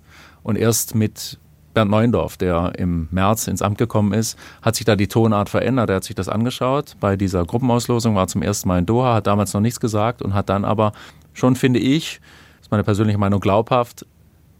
Und 0.41 0.55
erst 0.55 0.95
mit 0.95 1.37
Bernd 1.73 1.91
Neuendorf, 1.91 2.37
der 2.37 2.73
im 2.77 3.09
März 3.11 3.47
ins 3.47 3.61
Amt 3.61 3.77
gekommen 3.77 4.13
ist, 4.13 4.39
hat 4.61 4.75
sich 4.75 4.85
da 4.85 4.95
die 4.95 5.07
Tonart 5.07 5.49
verändert. 5.49 5.89
Er 5.89 5.97
hat 5.97 6.03
sich 6.03 6.15
das 6.15 6.29
angeschaut. 6.29 6.95
Bei 6.99 7.15
dieser 7.17 7.45
Gruppenauslosung 7.45 8.15
war 8.15 8.27
zum 8.27 8.41
ersten 8.41 8.69
Mal 8.69 8.79
in 8.79 8.85
Doha, 8.85 9.15
hat 9.15 9.27
damals 9.27 9.53
noch 9.53 9.61
nichts 9.61 9.79
gesagt 9.79 10.21
und 10.21 10.33
hat 10.33 10.49
dann 10.49 10.65
aber 10.65 10.93
schon, 11.33 11.55
finde 11.55 11.79
ich, 11.79 12.21
ist 12.69 12.71
meine 12.71 12.83
persönliche 12.83 13.17
Meinung, 13.17 13.39
glaubhaft 13.39 14.05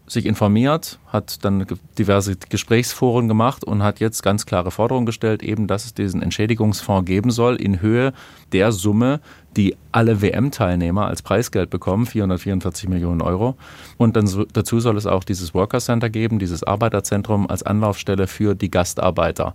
sich 0.08 0.26
informiert, 0.26 0.98
hat 1.06 1.44
dann 1.44 1.64
diverse 1.96 2.34
Gesprächsforen 2.34 3.28
gemacht 3.28 3.62
und 3.62 3.84
hat 3.84 4.00
jetzt 4.00 4.24
ganz 4.24 4.46
klare 4.46 4.72
Forderungen 4.72 5.06
gestellt, 5.06 5.44
eben, 5.44 5.68
dass 5.68 5.84
es 5.84 5.94
diesen 5.94 6.20
Entschädigungsfonds 6.20 7.06
geben 7.06 7.30
soll 7.30 7.54
in 7.54 7.80
Höhe 7.80 8.12
der 8.50 8.72
Summe, 8.72 9.20
die 9.56 9.76
alle 9.92 10.20
WM-Teilnehmer 10.20 11.06
als 11.06 11.22
Preisgeld 11.22 11.70
bekommen, 11.70 12.06
444 12.06 12.88
Millionen 12.88 13.22
Euro. 13.22 13.56
Und 13.96 14.16
dann 14.16 14.26
so, 14.26 14.44
dazu 14.44 14.80
soll 14.80 14.96
es 14.96 15.06
auch 15.06 15.22
dieses 15.22 15.54
Worker 15.54 15.78
Center 15.78 16.10
geben, 16.10 16.40
dieses 16.40 16.64
Arbeiterzentrum 16.64 17.48
als 17.48 17.62
Anlaufstelle 17.62 18.26
für 18.26 18.56
die 18.56 18.72
Gastarbeiter. 18.72 19.54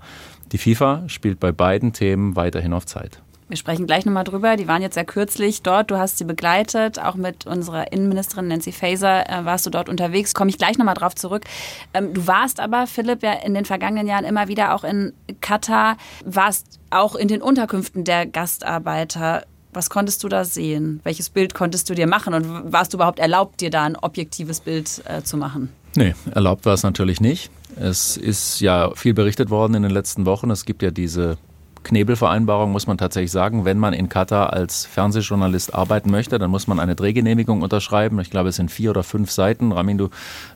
Die 0.54 0.58
FIFA 0.58 1.04
spielt 1.08 1.42
bei 1.42 1.52
beiden 1.52 1.92
Themen 1.92 2.38
weiterhin 2.38 2.72
auf 2.72 2.86
Zeit. 2.86 3.22
Wir 3.48 3.58
sprechen 3.58 3.86
gleich 3.86 4.06
nochmal 4.06 4.24
drüber. 4.24 4.56
Die 4.58 4.68
waren 4.68 4.82
jetzt 4.82 4.96
sehr 4.96 5.06
kürzlich 5.06 5.62
dort. 5.62 5.92
Du 5.92 5.98
hast 5.98 6.18
sie 6.18 6.24
begleitet. 6.24 7.00
Auch 7.00 7.14
mit 7.14 7.46
unserer 7.46 7.92
Innenministerin 7.92 8.48
Nancy 8.48 8.72
Faeser 8.72 9.30
äh, 9.30 9.46
warst 9.46 9.68
du 9.68 9.70
dort 9.70 9.88
unterwegs. 9.88 10.34
Komme 10.34 10.50
ich 10.50 10.58
gleich 10.58 10.80
nochmal 10.80 10.96
drauf 10.96 11.14
zurück. 11.14 11.44
Ähm, 11.94 12.16
du 12.16 12.26
warst 12.26 12.60
aber, 12.60 12.88
Philipp, 12.88 13.22
ja 13.22 13.34
in 13.34 13.54
den 13.54 13.66
vergangenen 13.66 14.08
Jahren 14.08 14.26
immer 14.26 14.48
wieder 14.48 14.74
auch 14.74 14.84
in 14.84 15.14
Katar, 15.42 15.98
warst 16.26 16.80
auch 16.90 17.16
in 17.16 17.28
den 17.28 17.44
Unterkünften 17.44 18.04
der 18.04 18.26
Gastarbeiter. 18.26 19.46
Was 19.74 19.92
konntest 19.92 20.24
du 20.24 20.30
da 20.30 20.44
sehen? 20.44 21.02
Welches 21.04 21.30
Bild 21.30 21.54
konntest 21.54 21.88
du 21.90 21.94
dir 21.94 22.08
machen? 22.08 22.34
Und 22.34 22.72
warst 22.72 22.94
du 22.94 22.98
überhaupt 22.98 23.20
erlaubt, 23.20 23.62
dir 23.62 23.70
da 23.70 23.84
ein 23.84 23.96
objektives 23.96 24.60
Bild 24.60 25.04
äh, 25.06 25.22
zu 25.22 25.38
machen? 25.38 25.70
Nee, 25.96 26.16
erlaubt 26.34 26.66
war 26.66 26.74
es 26.74 26.82
natürlich 26.82 27.22
nicht. 27.22 27.52
Es 27.76 28.18
ist 28.18 28.60
ja 28.60 28.92
viel 28.96 29.14
berichtet 29.14 29.52
worden 29.52 29.76
in 29.76 29.84
den 29.84 29.92
letzten 29.92 30.26
Wochen. 30.26 30.50
Es 30.50 30.66
gibt 30.66 30.82
ja 30.82 30.92
diese 30.92 31.38
Knebelvereinbarung 31.86 32.72
muss 32.72 32.88
man 32.88 32.98
tatsächlich 32.98 33.32
sagen, 33.32 33.64
wenn 33.64 33.78
man 33.78 33.94
in 33.94 34.10
Katar 34.10 34.52
als 34.52 34.86
Fernsehjournalist 34.86 35.74
arbeiten 35.74 36.12
möchte, 36.12 36.38
dann 36.40 36.52
muss 36.52 36.68
man 36.68 36.80
eine 36.80 36.96
Drehgenehmigung 36.96 37.62
unterschreiben. 37.62 38.20
Ich 38.20 38.32
glaube, 38.32 38.50
es 38.50 38.58
sind 38.58 38.72
vier 38.72 38.90
oder 38.90 39.04
fünf 39.04 39.32
Seiten. 39.32 39.72
Ramin, 39.72 39.98
du 39.98 40.10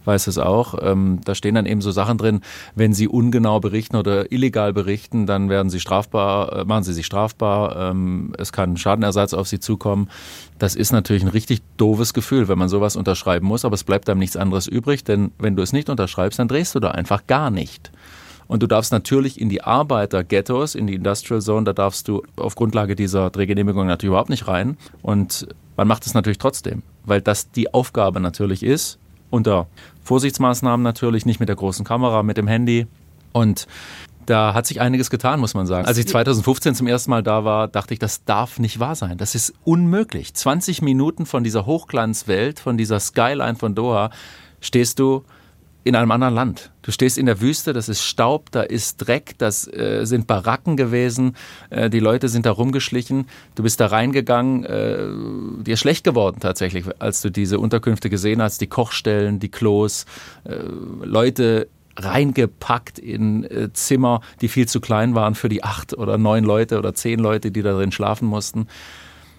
weißt 0.05 0.27
es 0.27 0.38
auch. 0.38 0.75
Ähm, 0.81 1.21
da 1.24 1.36
stehen 1.36 1.55
dann 1.55 1.67
eben 1.67 1.81
so 1.81 1.91
Sachen 1.91 2.17
drin, 2.17 2.41
wenn 2.75 2.93
Sie 2.93 3.07
ungenau 3.07 3.59
berichten 3.59 3.95
oder 3.95 4.31
illegal 4.31 4.74
berichten, 4.74 5.27
dann 5.27 5.50
werden 5.50 5.69
Sie 5.69 5.79
strafbar, 5.79 6.51
äh, 6.51 6.65
machen 6.65 6.83
Sie 6.83 6.93
sich 6.93 7.05
strafbar. 7.05 7.91
Ähm, 7.91 8.33
es 8.38 8.51
kann 8.51 8.75
Schadenersatz 8.75 9.33
auf 9.33 9.48
Sie 9.48 9.59
zukommen. 9.59 10.09
Das 10.57 10.75
ist 10.75 10.91
natürlich 10.91 11.24
ein 11.24 11.29
richtig 11.29 11.62
doofes 11.77 12.13
Gefühl, 12.13 12.48
wenn 12.48 12.57
man 12.57 12.69
sowas 12.69 12.95
unterschreiben 12.95 13.45
muss, 13.48 13.65
aber 13.65 13.75
es 13.75 13.83
bleibt 13.83 14.09
einem 14.09 14.19
nichts 14.19 14.36
anderes 14.36 14.67
übrig, 14.67 15.03
denn 15.03 15.31
wenn 15.38 15.55
du 15.55 15.62
es 15.62 15.74
nicht 15.74 15.89
unterschreibst, 15.89 16.39
dann 16.39 16.48
drehst 16.48 16.74
du 16.74 16.79
da 16.79 16.91
einfach 16.91 17.27
gar 17.27 17.51
nicht. 17.51 17.91
Und 18.50 18.63
du 18.63 18.68
darfst 18.68 18.91
natürlich 18.91 19.39
in 19.39 19.48
die 19.48 19.63
Arbeiter-Ghettos, 19.63 20.74
in 20.74 20.88
die 20.88 20.96
Industrial 20.96 21.39
Zone, 21.39 21.65
da 21.65 21.74
darfst 21.74 22.08
du 22.08 22.24
auf 22.36 22.56
Grundlage 22.56 22.96
dieser 22.96 23.29
Drehgenehmigung 23.29 23.86
natürlich 23.86 24.10
überhaupt 24.10 24.32
nicht 24.32 24.48
rein. 24.48 24.75
Und 25.03 25.48
man 25.77 25.88
macht 25.88 26.08
es 26.08 26.15
natürlich 26.15 26.39
trotzdem, 26.39 26.82
weil 27.06 27.22
das 27.22 27.51
die 27.51 27.72
Aufgabe 27.75 28.20
natürlich 28.20 28.63
ist, 28.63 28.98
unter 29.29 29.68
Vorsichtsmaßnahmen 30.03 30.84
natürlich, 30.84 31.27
nicht 31.27 31.39
mit 31.39 31.48
der 31.48 31.58
großen 31.58 31.86
Kamera, 31.86 32.24
mit 32.24 32.38
dem 32.38 32.48
Handy. 32.48 32.88
Und 33.34 33.68
da 34.25 34.56
hat 34.56 34.65
sich 34.65 34.82
einiges 34.82 35.12
getan, 35.12 35.39
muss 35.39 35.53
man 35.53 35.68
sagen. 35.68 35.86
Als 35.86 36.00
ich 36.00 36.08
2015 36.08 36.74
zum 36.74 36.88
ersten 36.88 37.12
Mal 37.12 37.22
da 37.22 37.46
war, 37.46 37.68
dachte 37.68 37.94
ich, 37.94 38.00
das 38.00 38.25
darf 38.25 38.58
nicht 38.58 38.79
wahr 38.79 38.96
sein. 38.96 39.20
Das 39.20 39.36
ist 39.36 39.53
unmöglich. 39.63 40.34
20 40.34 40.82
Minuten 40.82 41.27
von 41.27 41.44
dieser 41.44 41.68
Hochglanzwelt, 41.68 42.60
von 42.60 42.77
dieser 42.79 43.00
Skyline 43.00 43.58
von 43.58 43.75
Doha, 43.75 44.10
stehst 44.60 44.98
du 44.98 45.24
in 45.89 45.96
einem 45.96 46.12
anderen 46.12 46.36
Land. 46.36 46.72
Du 46.84 46.91
stehst 46.91 47.17
in 47.17 47.25
der 47.25 47.41
Wüste, 47.41 47.74
das 47.74 47.89
ist 47.89 48.03
Staub, 48.03 48.51
da 48.51 48.62
ist 48.62 48.98
Dreck, 48.98 49.34
das 49.39 49.67
äh, 49.67 50.05
sind 50.05 50.27
Baracken 50.27 50.77
gewesen, 50.77 51.36
äh, 51.72 51.89
die 51.89 52.00
Leute 52.00 52.29
sind 52.29 52.46
da 52.46 52.51
rumgeschlichen, 52.51 53.27
du 53.55 53.63
bist 53.63 53.79
da 53.79 53.88
reingegangen, 53.88 54.63
äh, 54.63 55.63
dir 55.63 55.74
ist 55.74 55.79
schlecht 55.79 56.03
geworden 56.03 56.38
tatsächlich, 56.39 56.86
als 57.00 57.22
du 57.22 57.31
diese 57.31 57.60
Unterkünfte 57.60 58.10
gesehen 58.10 58.41
hast, 58.41 58.62
die 58.62 58.67
Kochstellen, 58.67 59.39
die 59.39 59.50
Klos, 59.50 60.05
äh, 60.46 60.55
Leute 61.03 61.67
reingepackt 61.98 63.00
in 63.00 63.43
äh, 63.46 63.74
Zimmer, 63.74 64.22
die 64.41 64.48
viel 64.48 64.67
zu 64.67 64.79
klein 64.79 65.15
waren 65.15 65.34
für 65.34 65.50
die 65.50 65.63
acht 65.63 65.98
oder 65.98 66.17
neun 66.17 66.43
Leute 66.43 66.77
oder 66.77 66.93
zehn 66.93 67.19
Leute, 67.19 67.51
die 67.51 67.63
da 67.63 67.74
drin 67.74 67.91
schlafen 67.91 68.27
mussten. 68.27 68.67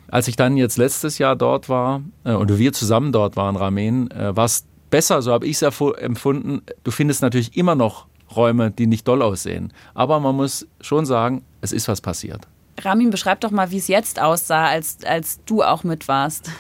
Als 0.09 0.27
ich 0.27 0.35
dann 0.35 0.57
jetzt 0.57 0.77
letztes 0.77 1.19
Jahr 1.19 1.37
dort 1.37 1.69
war 1.69 2.03
äh, 2.25 2.33
und 2.33 2.59
wir 2.59 2.73
zusammen 2.73 3.13
dort 3.13 3.37
waren, 3.37 3.57
Ramen, 3.57 4.11
äh, 4.11 4.37
war 4.37 4.47
es 4.47 4.67
besser, 4.91 5.23
so 5.23 5.33
habe 5.33 5.47
ich 5.47 5.61
es 5.61 5.81
empfunden. 5.99 6.63
Du 6.85 6.91
findest 6.91 7.23
natürlich 7.23 7.57
immer 7.57 7.75
noch 7.75 8.07
Räume, 8.35 8.71
die 8.71 8.87
nicht 8.87 9.07
doll 9.09 9.23
aussehen. 9.23 9.73
Aber 9.95 10.21
man 10.21 10.37
muss 10.37 10.67
schon 10.81 11.07
sagen, 11.07 11.45
es 11.61 11.73
ist 11.73 11.89
was 11.89 12.01
passiert. 12.01 12.47
Ramin, 12.81 13.11
beschreib 13.11 13.41
doch 13.41 13.51
mal, 13.51 13.71
wie 13.71 13.79
es 13.79 13.89
jetzt 13.89 14.21
aussah, 14.21 14.67
als, 14.67 14.99
als 15.05 15.41
du 15.47 15.63
auch 15.63 15.85
mit 15.85 16.09
warst. 16.09 16.51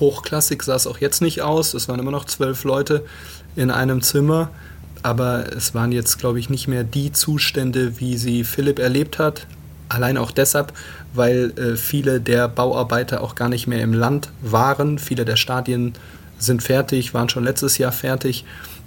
Hochklassig 0.00 0.62
sah 0.62 0.74
es 0.74 0.86
auch 0.86 0.98
jetzt 0.98 1.22
nicht 1.22 1.42
aus. 1.42 1.74
Es 1.74 1.88
waren 1.88 2.00
immer 2.00 2.10
noch 2.10 2.24
zwölf 2.24 2.64
Leute 2.64 3.04
in 3.56 3.70
einem 3.70 4.02
Zimmer. 4.02 4.50
Aber 5.02 5.52
es 5.52 5.74
waren 5.74 5.92
jetzt, 5.92 6.18
glaube 6.18 6.40
ich, 6.40 6.50
nicht 6.50 6.66
mehr 6.66 6.82
die 6.82 7.12
Zustände, 7.12 8.00
wie 8.00 8.16
sie 8.16 8.42
Philipp 8.42 8.78
erlebt 8.78 9.18
hat. 9.18 9.46
Allein 9.88 10.16
auch 10.18 10.32
deshalb, 10.32 10.72
weil 11.14 11.52
äh, 11.56 11.76
viele 11.76 12.20
der 12.20 12.48
Bauarbeiter 12.48 13.22
auch 13.22 13.34
gar 13.34 13.48
nicht 13.48 13.66
mehr 13.66 13.80
im 13.80 13.94
Land 13.94 14.30
waren. 14.42 14.98
Viele 14.98 15.24
der 15.24 15.36
Stadien 15.36 15.94
sind 16.38 16.62
fertig, 16.62 17.14
waren 17.14 17.28
schon 17.28 17.44
letztes 17.44 17.78
Jahr 17.78 17.92
fertig. 17.92 18.44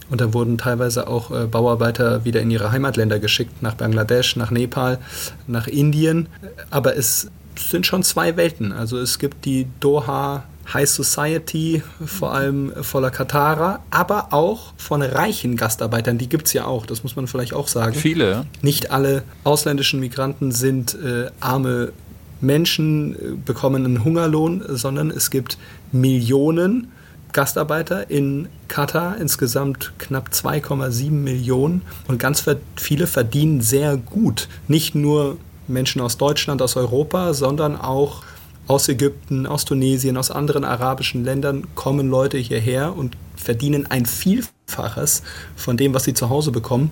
Und 0.09 0.19
da 0.19 0.33
wurden 0.33 0.57
teilweise 0.57 1.07
auch 1.07 1.31
äh, 1.31 1.47
Bauarbeiter 1.47 2.25
wieder 2.25 2.41
in 2.41 2.51
ihre 2.51 2.71
Heimatländer 2.71 3.19
geschickt, 3.19 3.61
nach 3.61 3.75
Bangladesch, 3.75 4.35
nach 4.35 4.51
Nepal, 4.51 4.99
nach 5.47 5.67
Indien. 5.67 6.27
Aber 6.69 6.97
es 6.97 7.29
sind 7.57 7.85
schon 7.85 8.03
zwei 8.03 8.35
Welten. 8.35 8.73
Also 8.73 8.97
es 8.97 9.19
gibt 9.19 9.45
die 9.45 9.67
Doha 9.79 10.43
High 10.73 10.89
Society, 10.89 11.81
vor 12.05 12.33
allem 12.33 12.71
voller 12.81 13.09
Katarer, 13.09 13.79
aber 13.89 14.31
auch 14.31 14.73
von 14.77 15.01
reichen 15.01 15.55
Gastarbeitern, 15.55 16.17
die 16.17 16.29
gibt 16.29 16.47
es 16.47 16.53
ja 16.53 16.65
auch, 16.65 16.85
das 16.85 17.03
muss 17.03 17.15
man 17.15 17.27
vielleicht 17.27 17.53
auch 17.53 17.67
sagen. 17.67 17.93
Viele. 17.93 18.45
Nicht 18.61 18.91
alle 18.91 19.23
ausländischen 19.43 19.99
Migranten 19.99 20.51
sind 20.51 20.93
äh, 20.95 21.29
arme 21.39 21.91
Menschen, 22.39 23.15
äh, 23.15 23.17
bekommen 23.43 23.85
einen 23.85 24.03
Hungerlohn, 24.03 24.63
sondern 24.69 25.11
es 25.11 25.29
gibt 25.29 25.57
Millionen 25.91 26.91
Gastarbeiter 27.33 28.09
in 28.09 28.49
Katar, 28.67 29.17
insgesamt 29.17 29.93
knapp 29.97 30.29
2,7 30.29 31.11
Millionen. 31.11 31.81
Und 32.07 32.19
ganz 32.19 32.43
viele 32.75 33.07
verdienen 33.07 33.61
sehr 33.61 33.97
gut. 33.97 34.47
Nicht 34.67 34.95
nur 34.95 35.37
Menschen 35.67 36.01
aus 36.01 36.17
Deutschland, 36.17 36.61
aus 36.61 36.75
Europa, 36.75 37.33
sondern 37.33 37.79
auch 37.79 38.23
aus 38.67 38.87
Ägypten, 38.87 39.45
aus 39.47 39.65
Tunesien, 39.65 40.17
aus 40.17 40.31
anderen 40.31 40.63
arabischen 40.63 41.23
Ländern 41.23 41.67
kommen 41.75 42.09
Leute 42.09 42.37
hierher 42.37 42.95
und 42.95 43.17
verdienen 43.35 43.87
ein 43.89 44.05
Vielfaches 44.05 45.23
von 45.55 45.77
dem, 45.77 45.93
was 45.93 46.03
sie 46.03 46.13
zu 46.13 46.29
Hause 46.29 46.51
bekommen 46.51 46.91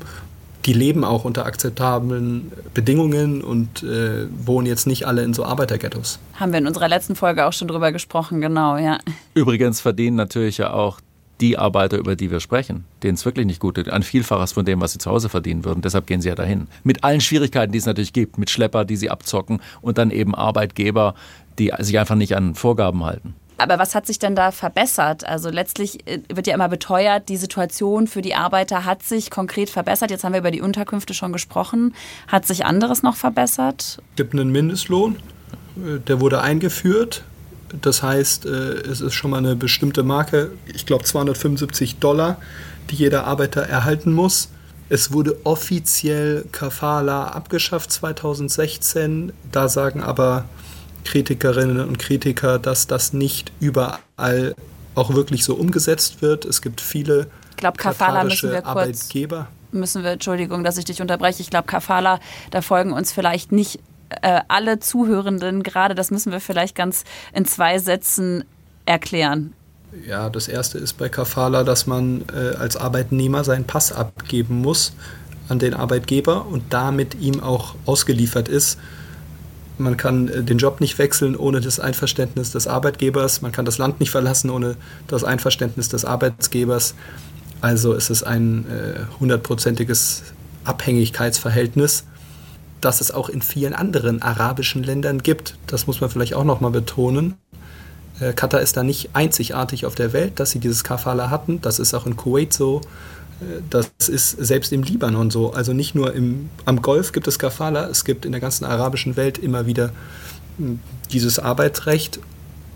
die 0.66 0.74
leben 0.74 1.04
auch 1.04 1.26
unter 1.26 1.46
akzeptablen 1.46 2.52
Bedingungen 2.74 3.42
und 3.42 3.84
äh, 3.84 4.28
wohnen 4.46 4.68
jetzt 4.68 4.88
nicht 4.88 5.08
alle 5.08 5.24
in 5.24 5.34
so 5.34 5.46
Arbeiterghettos. 5.46 6.20
Haben 6.36 6.52
wir 6.52 6.60
in 6.60 6.68
unserer 6.68 6.90
letzten 6.90 7.16
Folge 7.16 7.46
auch 7.46 7.54
schon 7.54 7.68
drüber 7.68 7.92
gesprochen, 7.92 8.42
genau, 8.42 8.78
ja. 8.78 8.98
Übrigens 9.34 9.82
verdienen 9.82 10.18
natürlich 10.18 10.58
ja 10.58 10.74
auch 10.74 11.00
die 11.42 11.58
Arbeiter, 11.58 11.98
über 11.98 12.16
die 12.16 12.32
wir 12.32 12.40
sprechen, 12.40 12.84
denen 13.02 13.16
es 13.16 13.24
wirklich 13.24 13.46
nicht 13.46 13.60
gut 13.60 13.76
geht, 13.76 13.90
ein 13.90 14.04
Vielfaches 14.04 14.52
von 14.52 14.66
dem, 14.66 14.82
was 14.82 14.92
sie 14.92 15.00
zu 15.00 15.10
Hause 15.10 15.30
verdienen 15.30 15.64
würden. 15.64 15.82
Deshalb 15.82 16.06
gehen 16.06 16.22
sie 16.22 16.30
ja 16.30 16.36
dahin. 16.36 16.68
Mit 16.84 17.04
allen 17.04 17.22
Schwierigkeiten, 17.22 17.72
die 17.72 17.78
es 17.78 17.86
natürlich 17.86 18.12
gibt, 18.12 18.38
mit 18.38 18.50
Schlepper, 18.50 18.84
die 18.84 18.98
sie 18.98 19.10
abzocken 19.10 19.62
und 19.82 19.98
dann 19.98 20.12
eben 20.12 20.36
Arbeitgeber, 20.36 21.16
die 21.58 21.72
sich 21.80 21.98
einfach 21.98 22.16
nicht 22.16 22.36
an 22.36 22.56
Vorgaben 22.56 23.06
halten. 23.06 23.36
Aber 23.60 23.80
was 23.80 23.96
hat 23.96 24.08
sich 24.08 24.20
denn 24.20 24.36
da 24.36 24.52
verbessert? 24.52 25.26
Also 25.26 25.50
letztlich 25.50 26.08
äh, 26.08 26.20
wird 26.34 26.48
ja 26.48 26.54
immer 26.54 26.70
beteuert, 26.70 27.30
die 27.30 27.38
Situation 27.38 28.08
für 28.08 28.22
die 28.22 28.36
Arbeiter 28.36 28.86
hat 28.86 29.04
sich 29.04 29.30
konkret 29.30 29.70
verbessert. 29.70 30.12
Jetzt 30.12 30.24
haben 30.24 30.34
wir 30.34 30.40
über 30.40 30.52
die 30.52 30.62
Unterkünfte 30.62 31.14
schon 31.14 31.34
gesprochen. 31.34 31.94
Hat 32.28 32.46
sich 32.46 32.66
anderes 32.66 33.04
noch 33.04 33.16
verbessert? 33.16 33.82
Es 33.82 34.16
gibt 34.16 34.34
einen 34.34 34.52
Mindestlohn, 34.52 35.18
äh, 35.78 36.00
der 36.00 36.20
wurde 36.20 36.42
eingeführt. 36.42 37.24
Das 37.82 38.02
heißt, 38.02 38.46
äh, 38.46 38.50
es 38.50 39.02
ist 39.02 39.14
schon 39.14 39.32
mal 39.32 39.38
eine 39.38 39.56
bestimmte 39.56 40.04
Marke, 40.04 40.52
ich 40.74 40.86
glaube 40.86 41.04
275 41.04 41.98
Dollar, 41.98 42.38
die 42.90 42.96
jeder 42.96 43.26
Arbeiter 43.26 43.62
erhalten 43.62 44.12
muss. 44.14 44.50
Es 44.90 45.12
wurde 45.12 45.38
offiziell 45.44 46.46
Kafala 46.52 47.28
abgeschafft 47.28 47.92
2016. 47.92 49.34
Da 49.52 49.70
sagen 49.70 50.02
aber 50.02 50.46
Kritikerinnen 51.06 51.88
und 51.88 52.00
Kritiker, 52.00 52.60
dass 52.60 52.88
das 52.88 53.14
nicht 53.14 53.52
überall 53.60 54.56
auch 54.96 55.14
wirklich 55.14 55.44
so 55.44 55.56
umgesetzt 55.56 56.22
wird. 56.22 56.46
Es 56.46 56.62
gibt 56.62 56.82
viele 56.82 57.28
ich 57.52 57.58
glaube, 57.58 57.78
Kafala 57.78 58.24
müssen 58.24 58.52
wir 58.52 58.62
kurz, 58.62 58.68
Arbeitgeber. 58.68 59.48
Müssen 59.72 60.04
wir, 60.04 60.12
Entschuldigung, 60.12 60.64
dass 60.64 60.78
ich 60.78 60.86
dich 60.86 61.02
unterbreche. 61.02 61.42
Ich 61.42 61.50
glaube, 61.50 61.68
Kafala, 61.68 62.20
da 62.52 62.62
folgen 62.62 62.94
uns 62.94 63.12
vielleicht 63.12 63.52
nicht 63.52 63.80
äh, 64.22 64.42
alle 64.48 64.80
Zuhörenden 64.80 65.64
gerade. 65.64 65.94
Das 65.94 66.10
müssen 66.10 66.32
wir 66.32 66.40
vielleicht 66.40 66.76
ganz 66.76 67.04
in 67.34 67.46
zwei 67.46 67.80
Sätzen 67.80 68.46
erklären. 68.86 69.54
Ja, 70.08 70.30
das 70.30 70.48
erste 70.48 70.78
ist 70.78 70.94
bei 70.94 71.10
Kafala, 71.10 71.64
dass 71.64 71.88
man 71.88 72.24
äh, 72.34 72.56
als 72.56 72.78
Arbeitnehmer 72.78 73.44
seinen 73.44 73.66
Pass 73.66 73.92
abgeben 73.92 74.62
muss 74.62 74.94
an 75.50 75.60
den 75.60 75.74
Arbeitgeber 75.74 76.46
und 76.46 76.64
damit 76.74 77.16
ihm 77.16 77.42
auch 77.42 77.76
ausgeliefert 77.86 78.48
ist. 78.48 78.78
Man 79.80 79.98
kann 79.98 80.28
äh, 80.28 80.44
den 80.44 80.58
Job 80.58 80.82
nicht 80.82 80.98
wechseln 80.98 81.36
ohne 81.36 81.62
das 81.62 81.80
Einverständnis 81.80 82.52
des 82.52 82.68
Arbeitgebers. 82.68 83.42
Man 83.42 83.52
kann 83.52 83.66
das 83.66 83.78
Land 83.78 84.00
nicht 84.00 84.12
verlassen 84.12 84.50
ohne 84.50 84.76
das 85.08 85.24
Einverständnis 85.24 85.90
des 85.90 86.06
Arbeitgebers. 86.06 86.96
Also 87.62 87.94
ist 87.94 88.10
es 88.10 88.24
ein 88.24 88.66
äh, 88.70 89.00
hundertprozentiges 89.20 90.22
äh, 90.22 90.40
Abhängigkeitsverhältnis, 90.70 92.06
das 92.82 93.02
es 93.02 93.12
auch 93.12 93.30
in 93.30 93.42
vielen 93.42 93.74
anderen 93.74 94.22
arabischen 94.22 94.84
Ländern 94.84 95.24
gibt. 95.24 95.58
Das 95.68 95.88
muss 95.88 96.00
man 96.02 96.10
vielleicht 96.10 96.36
auch 96.36 96.44
nochmal 96.44 96.72
betonen. 96.72 97.36
Äh, 98.20 98.34
Katar 98.34 98.62
ist 98.62 98.78
da 98.78 98.84
nicht 98.84 99.10
einzigartig 99.14 99.86
auf 99.86 99.96
der 99.96 100.14
Welt, 100.14 100.40
dass 100.40 100.52
sie 100.52 100.60
dieses 100.60 100.84
Kafala 100.84 101.30
hatten. 101.30 101.62
Das 101.62 101.80
ist 101.80 101.94
auch 101.94 102.06
in 102.06 102.16
Kuwait 102.16 102.54
so. 102.54 102.82
Das 103.70 103.90
ist 104.08 104.32
selbst 104.32 104.72
im 104.74 104.84
Libanon 104.84 105.32
so. 105.32 105.54
Also 105.54 105.74
nicht 105.74 105.96
nur 105.96 106.14
im, 106.14 106.50
am 106.66 106.82
Golf 106.82 107.12
gibt 107.12 107.28
es 107.28 107.40
Kafala, 107.40 107.88
es 107.88 108.04
gibt 108.04 108.26
in 108.26 108.32
der 108.32 108.42
ganzen 108.42 108.66
arabischen 108.66 109.16
Welt 109.16 109.38
immer 109.38 109.66
wieder 109.66 109.92
hm, 110.58 110.80
dieses 111.12 111.40
Arbeitsrecht. 111.40 112.20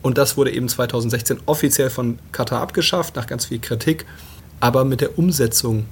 Und 0.01 0.17
das 0.17 0.38
wurde 0.38 0.51
eben 0.51 0.67
2016 0.67 1.39
offiziell 1.46 1.89
von 1.89 2.20
Katar 2.32 2.62
abgeschafft, 2.62 3.15
nach 3.15 3.27
ganz 3.27 3.46
viel 3.46 3.60
Kritik. 3.60 4.05
Aber 4.60 4.86
mit 4.86 5.01
der 5.01 5.17
Umsetzung 5.17 5.86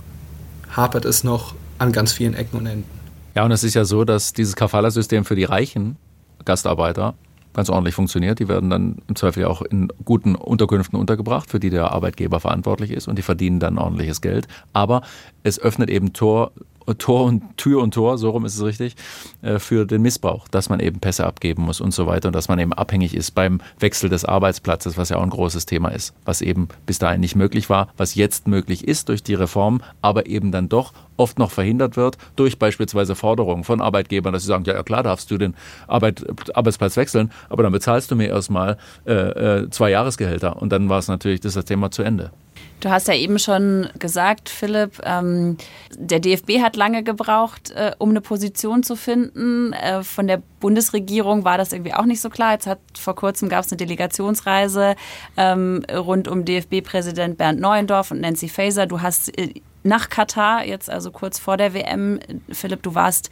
hapert 0.76 1.06
es 1.06 1.24
noch 1.24 1.56
an 1.78 1.92
ganz 1.92 2.14
vielen 2.14 2.34
Ecken 2.34 2.58
und 2.58 2.66
Enden. 2.66 2.90
Ja, 3.36 3.46
und 3.46 3.52
es 3.52 3.64
ist 3.64 3.74
ja 3.74 3.86
so, 3.86 4.04
dass 4.04 4.34
dieses 4.34 4.56
Kafala-System 4.56 5.26
für 5.26 5.36
die 5.36 5.46
reichen 5.46 5.98
Gastarbeiter 6.44 7.16
ganz 7.54 7.70
ordentlich 7.70 7.96
funktioniert. 7.96 8.40
Die 8.40 8.48
werden 8.48 8.70
dann 8.70 8.98
im 9.08 9.16
Zweifel 9.16 9.46
auch 9.46 9.62
in 9.62 9.90
guten 10.06 10.36
Unterkünften 10.36 10.98
untergebracht, 11.00 11.50
für 11.50 11.60
die 11.60 11.70
der 11.70 11.92
Arbeitgeber 11.92 12.40
verantwortlich 12.40 12.92
ist 12.92 13.08
und 13.08 13.18
die 13.18 13.24
verdienen 13.24 13.60
dann 13.60 13.78
ordentliches 13.78 14.22
Geld. 14.22 14.48
Aber 14.74 15.02
es 15.44 15.60
öffnet 15.60 15.90
eben 15.90 16.14
Tor 16.14 16.52
Tor 16.98 17.26
und 17.26 17.58
Tür 17.58 17.82
und 17.82 17.94
Tor, 17.94 18.18
so 18.18 18.30
rum 18.32 18.46
ist 18.46 18.56
es 18.56 18.64
richtig, 18.64 18.96
äh, 19.42 19.60
für 19.60 19.86
den 19.86 20.02
Missbrauch, 20.02 20.48
dass 20.48 20.70
man 20.70 20.80
eben 20.80 21.00
Pässe 21.00 21.26
abgeben 21.26 21.64
muss 21.64 21.82
und 21.82 21.94
so 21.94 22.08
weiter 22.08 22.30
und 22.30 22.36
dass 22.36 22.48
man 22.48 22.60
eben 22.60 22.74
abhängig 22.74 23.16
ist 23.16 23.32
beim 23.32 23.62
Wechsel 23.80 24.10
des 24.10 24.26
Arbeitsplatzes, 24.26 24.98
was 24.98 25.10
ja 25.10 25.18
auch 25.18 25.24
ein 25.24 25.30
großes 25.30 25.66
Thema 25.66 25.90
ist, 25.90 26.14
was 26.26 26.42
eben 26.42 26.68
bis 26.86 27.00
dahin 27.00 27.22
nicht 27.22 27.36
möglich 27.36 27.70
war, 27.70 27.90
was 27.98 28.16
jetzt 28.16 28.48
möglich 28.48 28.88
ist 28.88 29.10
durch 29.10 29.24
die 29.24 29.36
Reform, 29.36 29.82
aber 30.02 30.26
eben 30.28 30.52
dann 30.52 30.70
doch 30.70 30.94
oft 31.18 31.40
noch 31.40 31.52
verhindert 31.52 31.98
wird 31.98 32.18
durch 32.36 32.58
beispielsweise 32.58 33.16
Forderungen 33.16 33.64
von 33.64 33.82
Arbeitgebern, 33.82 34.34
dass 34.34 34.44
sie 34.44 34.48
sagen, 34.48 34.64
ja, 34.66 34.74
ja 34.74 34.84
klar 34.84 35.04
darfst 35.04 35.30
du 35.32 35.38
den 35.38 35.56
Arbeit, 35.88 36.26
Arbeitsplatz 36.56 36.98
wechseln, 36.98 37.32
aber 37.50 37.64
dann 37.64 37.72
bezahlst 37.72 38.12
du 38.12 38.16
mir 38.16 38.30
erstmal 38.30 38.78
äh, 39.06 39.14
äh, 39.14 39.70
zwei 39.70 39.92
Jahresgehälter 39.92 40.62
und 40.62 40.72
dann 40.72 40.90
war 40.90 41.00
es 41.00 41.08
natürlich 41.08 41.40
das, 41.42 41.54
das 41.54 41.66
Thema 41.66 41.92
zu 41.92 42.04
Ende. 42.04 42.32
Du 42.82 42.90
hast 42.90 43.08
ja 43.08 43.14
eben 43.14 43.38
schon 43.38 43.90
gesagt, 44.00 44.50
Philipp, 44.50 45.00
ähm, 45.04 45.58
der 45.96 46.20
DFB 46.20 46.62
hat 46.62 46.76
lange 46.76 47.04
gebraucht, 47.04 47.70
äh, 47.72 47.92
um 48.00 48.10
eine 48.10 48.22
Position 48.22 48.82
zu 48.82 48.96
finden. 48.96 49.72
Äh, 49.74 50.04
von 50.04 50.26
der 50.28 50.42
Bundesregierung 50.60 51.46
war 51.46 51.60
das 51.60 51.74
irgendwie 51.74 51.94
auch 51.94 52.06
nicht 52.06 52.22
so 52.22 52.30
klar. 52.30 52.54
Jetzt 52.54 52.66
hat 52.66 52.80
vor 52.98 53.16
kurzem 53.16 53.50
gab 53.50 53.64
es 53.66 53.72
eine 53.72 53.78
Delegationsreise 53.78 54.96
ähm, 55.38 55.86
rund 55.94 56.28
um 56.28 56.44
DFB-Präsident 56.44 57.38
Bernd 57.38 57.62
Neuendorf 57.62 58.10
und 58.10 58.22
Nancy 58.22 58.50
Faeser. 58.50 58.88
Du 58.88 59.02
hast 59.02 59.38
äh, 59.38 59.54
nach 59.84 60.10
Katar, 60.10 60.66
jetzt 60.66 60.90
also 60.90 61.12
kurz 61.12 61.40
vor 61.40 61.58
der 61.58 61.74
WM. 61.74 62.20
Philipp, 62.52 62.84
du 62.84 62.96
warst 62.96 63.30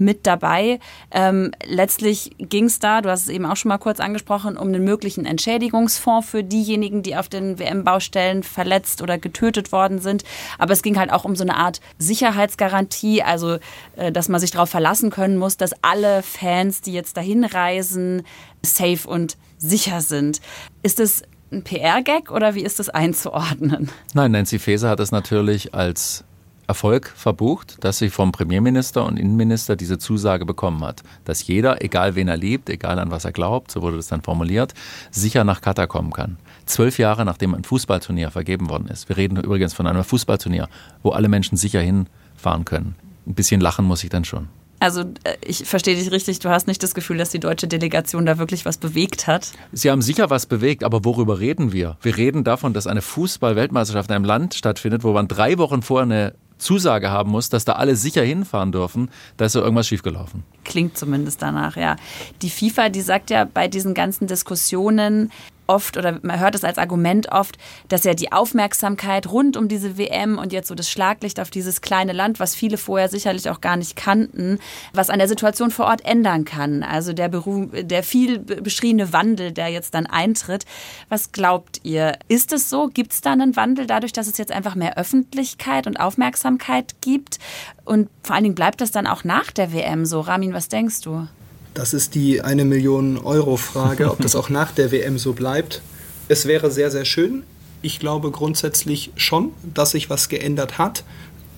mit 0.00 0.26
dabei. 0.26 0.80
Ähm, 1.10 1.52
letztlich 1.64 2.30
ging 2.38 2.64
es 2.64 2.78
da, 2.78 3.02
du 3.02 3.10
hast 3.10 3.22
es 3.24 3.28
eben 3.28 3.44
auch 3.44 3.56
schon 3.56 3.68
mal 3.68 3.78
kurz 3.78 4.00
angesprochen, 4.00 4.56
um 4.56 4.68
einen 4.68 4.82
möglichen 4.82 5.26
Entschädigungsfonds 5.26 6.28
für 6.28 6.42
diejenigen, 6.42 7.02
die 7.02 7.16
auf 7.16 7.28
den 7.28 7.58
WM-Baustellen 7.58 8.42
verletzt 8.42 9.02
oder 9.02 9.18
getötet 9.18 9.72
worden 9.72 9.98
sind. 9.98 10.24
Aber 10.58 10.72
es 10.72 10.82
ging 10.82 10.98
halt 10.98 11.12
auch 11.12 11.24
um 11.24 11.36
so 11.36 11.44
eine 11.44 11.56
Art 11.56 11.80
Sicherheitsgarantie, 11.98 13.22
also 13.22 13.58
äh, 13.96 14.10
dass 14.10 14.30
man 14.30 14.40
sich 14.40 14.50
darauf 14.50 14.70
verlassen 14.70 15.10
können 15.10 15.36
muss, 15.36 15.58
dass 15.58 15.74
alle 15.82 16.22
Fans, 16.22 16.80
die 16.80 16.94
jetzt 16.94 17.18
dahin 17.18 17.44
reisen, 17.44 18.22
safe 18.62 19.06
und 19.06 19.36
sicher 19.58 20.00
sind. 20.00 20.40
Ist 20.82 20.98
es 20.98 21.22
ein 21.52 21.62
PR-Gag 21.62 22.30
oder 22.30 22.54
wie 22.54 22.62
ist 22.62 22.78
das 22.78 22.88
einzuordnen? 22.88 23.90
Nein, 24.14 24.32
Nancy 24.32 24.58
Faeser 24.58 24.88
hat 24.88 25.00
es 25.00 25.12
natürlich 25.12 25.74
als 25.74 26.24
Erfolg 26.70 27.12
verbucht, 27.16 27.78
dass 27.80 27.98
sie 27.98 28.10
vom 28.10 28.30
Premierminister 28.30 29.04
und 29.04 29.18
Innenminister 29.18 29.74
diese 29.74 29.98
Zusage 29.98 30.46
bekommen 30.46 30.84
hat, 30.84 31.02
dass 31.24 31.44
jeder, 31.44 31.82
egal 31.82 32.14
wen 32.14 32.28
er 32.28 32.36
liebt, 32.36 32.70
egal 32.70 33.00
an 33.00 33.10
was 33.10 33.24
er 33.24 33.32
glaubt, 33.32 33.72
so 33.72 33.82
wurde 33.82 33.96
das 33.96 34.06
dann 34.06 34.22
formuliert, 34.22 34.74
sicher 35.10 35.42
nach 35.42 35.62
Katar 35.62 35.88
kommen 35.88 36.12
kann. 36.12 36.36
Zwölf 36.66 36.98
Jahre 36.98 37.24
nachdem 37.24 37.54
ein 37.56 37.64
Fußballturnier 37.64 38.30
vergeben 38.30 38.70
worden 38.70 38.86
ist. 38.86 39.08
Wir 39.08 39.16
reden 39.16 39.36
übrigens 39.36 39.74
von 39.74 39.88
einem 39.88 40.04
Fußballturnier, 40.04 40.68
wo 41.02 41.10
alle 41.10 41.28
Menschen 41.28 41.56
sicher 41.56 41.80
hinfahren 41.80 42.64
können. 42.64 42.94
Ein 43.26 43.34
bisschen 43.34 43.60
lachen 43.60 43.84
muss 43.84 44.04
ich 44.04 44.10
dann 44.10 44.24
schon. 44.24 44.48
Also 44.80 45.02
äh, 45.24 45.36
ich 45.42 45.64
verstehe 45.64 45.94
dich 45.94 46.10
richtig, 46.10 46.40
du 46.40 46.48
hast 46.48 46.66
nicht 46.66 46.82
das 46.82 46.94
Gefühl, 46.94 47.18
dass 47.18 47.30
die 47.30 47.38
deutsche 47.38 47.68
Delegation 47.68 48.26
da 48.26 48.38
wirklich 48.38 48.64
was 48.64 48.78
bewegt 48.78 49.26
hat. 49.26 49.52
Sie 49.72 49.90
haben 49.90 50.02
sicher 50.02 50.30
was 50.30 50.46
bewegt, 50.46 50.82
aber 50.82 51.04
worüber 51.04 51.38
reden 51.38 51.72
wir? 51.72 51.96
Wir 52.02 52.16
reden 52.16 52.42
davon, 52.42 52.72
dass 52.72 52.86
eine 52.86 53.02
Fußball-Weltmeisterschaft 53.02 54.10
in 54.10 54.16
einem 54.16 54.24
Land 54.24 54.54
stattfindet, 54.54 55.04
wo 55.04 55.12
man 55.12 55.28
drei 55.28 55.58
Wochen 55.58 55.82
vorher 55.82 56.04
eine 56.04 56.34
Zusage 56.60 57.10
haben 57.10 57.30
muss, 57.30 57.48
dass 57.48 57.64
da 57.64 57.72
alle 57.72 57.96
sicher 57.96 58.22
hinfahren 58.22 58.70
dürfen, 58.72 59.10
da 59.36 59.46
ist 59.46 59.52
so 59.52 59.60
irgendwas 59.60 59.88
schiefgelaufen. 59.88 60.44
Klingt 60.64 60.96
zumindest 60.96 61.42
danach, 61.42 61.76
ja. 61.76 61.96
Die 62.42 62.50
FIFA, 62.50 62.90
die 62.90 63.00
sagt 63.00 63.30
ja 63.30 63.44
bei 63.44 63.66
diesen 63.66 63.94
ganzen 63.94 64.26
Diskussionen, 64.26 65.32
oft 65.70 65.96
oder 65.96 66.18
man 66.22 66.40
hört 66.40 66.56
es 66.56 66.64
als 66.64 66.78
Argument 66.78 67.30
oft, 67.30 67.56
dass 67.88 68.04
ja 68.04 68.14
die 68.14 68.32
Aufmerksamkeit 68.32 69.30
rund 69.30 69.56
um 69.56 69.68
diese 69.68 69.96
WM 69.96 70.36
und 70.36 70.52
jetzt 70.52 70.68
so 70.68 70.74
das 70.74 70.90
Schlaglicht 70.90 71.38
auf 71.38 71.50
dieses 71.50 71.80
kleine 71.80 72.12
Land, 72.12 72.40
was 72.40 72.56
viele 72.56 72.76
vorher 72.76 73.08
sicherlich 73.08 73.48
auch 73.48 73.60
gar 73.60 73.76
nicht 73.76 73.94
kannten, 73.94 74.58
was 74.92 75.10
an 75.10 75.20
der 75.20 75.28
Situation 75.28 75.70
vor 75.70 75.86
Ort 75.86 76.04
ändern 76.04 76.44
kann. 76.44 76.82
Also 76.82 77.12
der, 77.12 77.28
Beruf, 77.28 77.68
der 77.72 78.02
viel 78.02 78.40
beschriebene 78.40 79.12
Wandel, 79.12 79.52
der 79.52 79.68
jetzt 79.68 79.94
dann 79.94 80.06
eintritt. 80.06 80.64
Was 81.08 81.30
glaubt 81.30 81.80
ihr? 81.84 82.18
Ist 82.26 82.52
es 82.52 82.68
so? 82.68 82.88
Gibt 82.88 83.12
es 83.12 83.20
da 83.20 83.32
einen 83.32 83.54
Wandel 83.54 83.86
dadurch, 83.86 84.12
dass 84.12 84.26
es 84.26 84.38
jetzt 84.38 84.52
einfach 84.52 84.74
mehr 84.74 84.98
Öffentlichkeit 84.98 85.86
und 85.86 86.00
Aufmerksamkeit 86.00 86.96
gibt? 87.00 87.38
Und 87.84 88.08
vor 88.24 88.34
allen 88.34 88.44
Dingen 88.44 88.54
bleibt 88.56 88.80
das 88.80 88.90
dann 88.90 89.06
auch 89.06 89.22
nach 89.22 89.52
der 89.52 89.72
WM 89.72 90.04
so? 90.04 90.20
Ramin, 90.20 90.52
was 90.52 90.68
denkst 90.68 91.02
du? 91.02 91.28
Das 91.74 91.94
ist 91.94 92.14
die 92.14 92.42
eine 92.42 92.64
Million 92.64 93.18
Euro 93.18 93.56
Frage, 93.56 94.10
ob 94.10 94.20
das 94.20 94.34
auch 94.36 94.48
nach 94.48 94.72
der 94.72 94.90
WM 94.92 95.18
so 95.18 95.32
bleibt. 95.32 95.82
Es 96.28 96.46
wäre 96.46 96.70
sehr, 96.70 96.90
sehr 96.90 97.04
schön. 97.04 97.44
Ich 97.82 97.98
glaube 97.98 98.30
grundsätzlich 98.30 99.12
schon, 99.16 99.52
dass 99.62 99.92
sich 99.92 100.10
was 100.10 100.28
geändert 100.28 100.78
hat. 100.78 101.04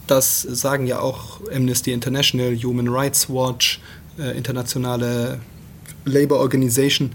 Das 0.07 0.43
sagen 0.43 0.87
ja 0.87 1.01
auch 1.01 1.41
Amnesty 1.55 1.93
International, 1.93 2.55
Human 2.63 2.89
Rights 2.89 3.29
Watch, 3.29 3.81
äh, 4.19 4.37
internationale 4.37 5.41
Labour 6.05 6.39
Organization. 6.39 7.13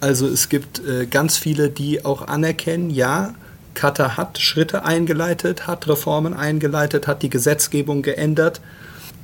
Also 0.00 0.26
es 0.26 0.48
gibt 0.48 0.80
äh, 0.86 1.06
ganz 1.06 1.38
viele, 1.38 1.70
die 1.70 2.04
auch 2.04 2.22
anerkennen, 2.22 2.90
ja, 2.90 3.34
Katar 3.74 4.16
hat 4.16 4.38
Schritte 4.38 4.84
eingeleitet, 4.84 5.66
hat 5.66 5.88
Reformen 5.88 6.34
eingeleitet, 6.34 7.06
hat 7.06 7.22
die 7.22 7.30
Gesetzgebung 7.30 8.02
geändert. 8.02 8.60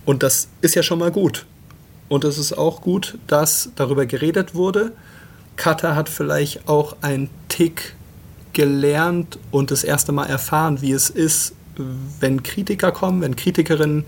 Und 0.04 0.22
das 0.22 0.48
ist 0.60 0.74
ja 0.74 0.82
schon 0.82 0.98
mal 0.98 1.10
gut. 1.10 1.46
Und 2.08 2.24
es 2.24 2.38
ist 2.38 2.52
auch 2.56 2.80
gut, 2.80 3.18
dass 3.26 3.70
darüber 3.76 4.06
geredet 4.06 4.54
wurde. 4.54 4.92
Katar 5.56 5.96
hat 5.96 6.08
vielleicht 6.08 6.68
auch 6.68 6.96
einen 7.02 7.28
Tick 7.48 7.94
gelernt 8.52 9.38
und 9.50 9.70
das 9.70 9.84
erste 9.84 10.12
Mal 10.12 10.26
erfahren, 10.26 10.80
wie 10.80 10.92
es 10.92 11.10
ist, 11.10 11.54
wenn 12.20 12.42
Kritiker 12.42 12.92
kommen, 12.92 13.20
wenn 13.20 13.36
Kritikerinnen 13.36 14.04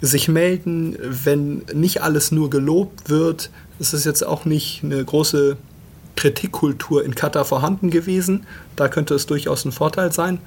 sich 0.00 0.28
melden, 0.28 0.96
wenn 1.00 1.64
nicht 1.72 2.02
alles 2.02 2.32
nur 2.32 2.50
gelobt 2.50 3.08
wird. 3.08 3.50
Es 3.78 3.94
ist 3.94 4.04
jetzt 4.04 4.26
auch 4.26 4.44
nicht 4.44 4.82
eine 4.82 5.02
große 5.04 5.56
Kritikkultur 6.16 7.04
in 7.04 7.14
Katar 7.14 7.44
vorhanden 7.44 7.90
gewesen. 7.90 8.46
Da 8.76 8.88
könnte 8.88 9.14
es 9.14 9.26
durchaus 9.26 9.64
ein 9.64 9.72
Vorteil 9.72 10.12
sein. 10.12 10.38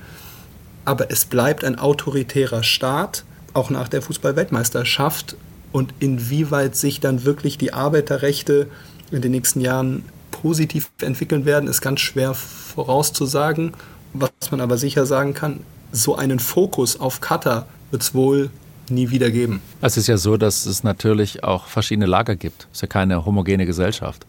Aber 0.84 1.10
es 1.10 1.26
bleibt 1.26 1.64
ein 1.64 1.80
autoritärer 1.80 2.64
Staat, 2.64 3.24
auch 3.54 3.70
nach 3.70 3.88
der 3.88 4.02
Fußball-Weltmeisterschaft 4.02 5.36
und 5.76 5.94
inwieweit 6.00 6.78
sich 6.78 7.02
dann 7.02 7.26
wirklich 7.26 7.58
die 7.58 7.74
Arbeiterrechte 7.74 8.70
in 9.12 9.22
den 9.22 9.32
nächsten 9.32 9.60
Jahren 9.60 10.06
positiv 10.32 10.90
entwickeln 11.02 11.44
werden, 11.44 11.68
ist 11.68 11.82
ganz 11.82 12.00
schwer 12.00 12.34
vorauszusagen. 12.34 13.74
Was 14.14 14.30
man 14.52 14.62
aber 14.62 14.78
sicher 14.78 15.06
sagen 15.06 15.34
kann, 15.34 15.60
so 15.92 16.16
einen 16.16 16.40
Fokus 16.40 16.98
auf 16.98 17.20
Katar 17.20 17.68
wird 17.92 18.04
es 18.04 18.14
wohl 18.14 18.52
nie 18.88 19.10
wieder 19.10 19.32
geben. 19.32 19.62
Es 19.82 19.98
ist 19.98 20.08
ja 20.08 20.16
so, 20.16 20.38
dass 20.38 20.66
es 20.66 20.86
natürlich 20.86 21.44
auch 21.44 21.66
verschiedene 21.66 22.06
Lager 22.06 22.38
gibt. 22.38 22.68
Es 22.72 22.78
ist 22.78 22.82
ja 22.84 22.88
keine 22.88 23.26
homogene 23.26 23.66
Gesellschaft. 23.66 24.26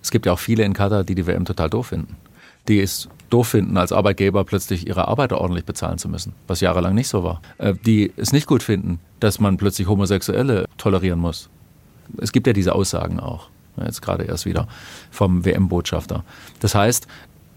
Es 0.00 0.10
gibt 0.10 0.24
ja 0.24 0.32
auch 0.32 0.38
viele 0.38 0.64
in 0.64 0.72
Katar, 0.72 1.04
die 1.04 1.14
die 1.14 1.26
WM 1.26 1.44
total 1.44 1.68
doof 1.68 1.88
finden. 1.88 2.16
Die 2.68 2.80
es 2.80 3.06
doof 3.30 3.48
finden, 3.48 3.76
als 3.76 3.92
Arbeitgeber 3.92 4.44
plötzlich 4.44 4.86
ihre 4.86 5.08
Arbeiter 5.08 5.40
ordentlich 5.40 5.64
bezahlen 5.64 5.98
zu 5.98 6.08
müssen, 6.08 6.32
was 6.46 6.60
jahrelang 6.60 6.94
nicht 6.94 7.08
so 7.08 7.24
war. 7.24 7.40
Äh, 7.58 7.74
die 7.84 8.12
es 8.16 8.32
nicht 8.32 8.46
gut 8.46 8.62
finden, 8.62 9.00
dass 9.20 9.40
man 9.40 9.56
plötzlich 9.56 9.88
Homosexuelle 9.88 10.66
tolerieren 10.78 11.18
muss. 11.18 11.48
Es 12.20 12.32
gibt 12.32 12.46
ja 12.46 12.52
diese 12.52 12.74
Aussagen 12.74 13.18
auch, 13.18 13.48
jetzt 13.84 14.00
gerade 14.00 14.24
erst 14.24 14.46
wieder 14.46 14.68
vom 15.10 15.44
WM-Botschafter. 15.44 16.24
Das 16.60 16.74
heißt, 16.74 17.06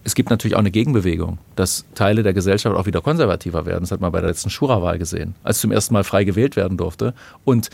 es 0.02 0.14
gibt 0.14 0.30
natürlich 0.30 0.54
auch 0.54 0.60
eine 0.60 0.70
Gegenbewegung, 0.70 1.38
dass 1.56 1.84
Teile 1.94 2.22
der 2.22 2.32
Gesellschaft 2.32 2.74
auch 2.74 2.86
wieder 2.86 3.00
konservativer 3.00 3.66
werden. 3.66 3.82
Das 3.82 3.90
hat 3.90 4.00
man 4.00 4.12
bei 4.12 4.20
der 4.20 4.30
letzten 4.30 4.50
Shura-Wahl 4.50 4.98
gesehen, 4.98 5.34
als 5.42 5.60
zum 5.60 5.72
ersten 5.72 5.94
Mal 5.94 6.04
frei 6.04 6.24
gewählt 6.24 6.56
werden 6.56 6.78
durfte 6.78 7.14
und 7.44 7.70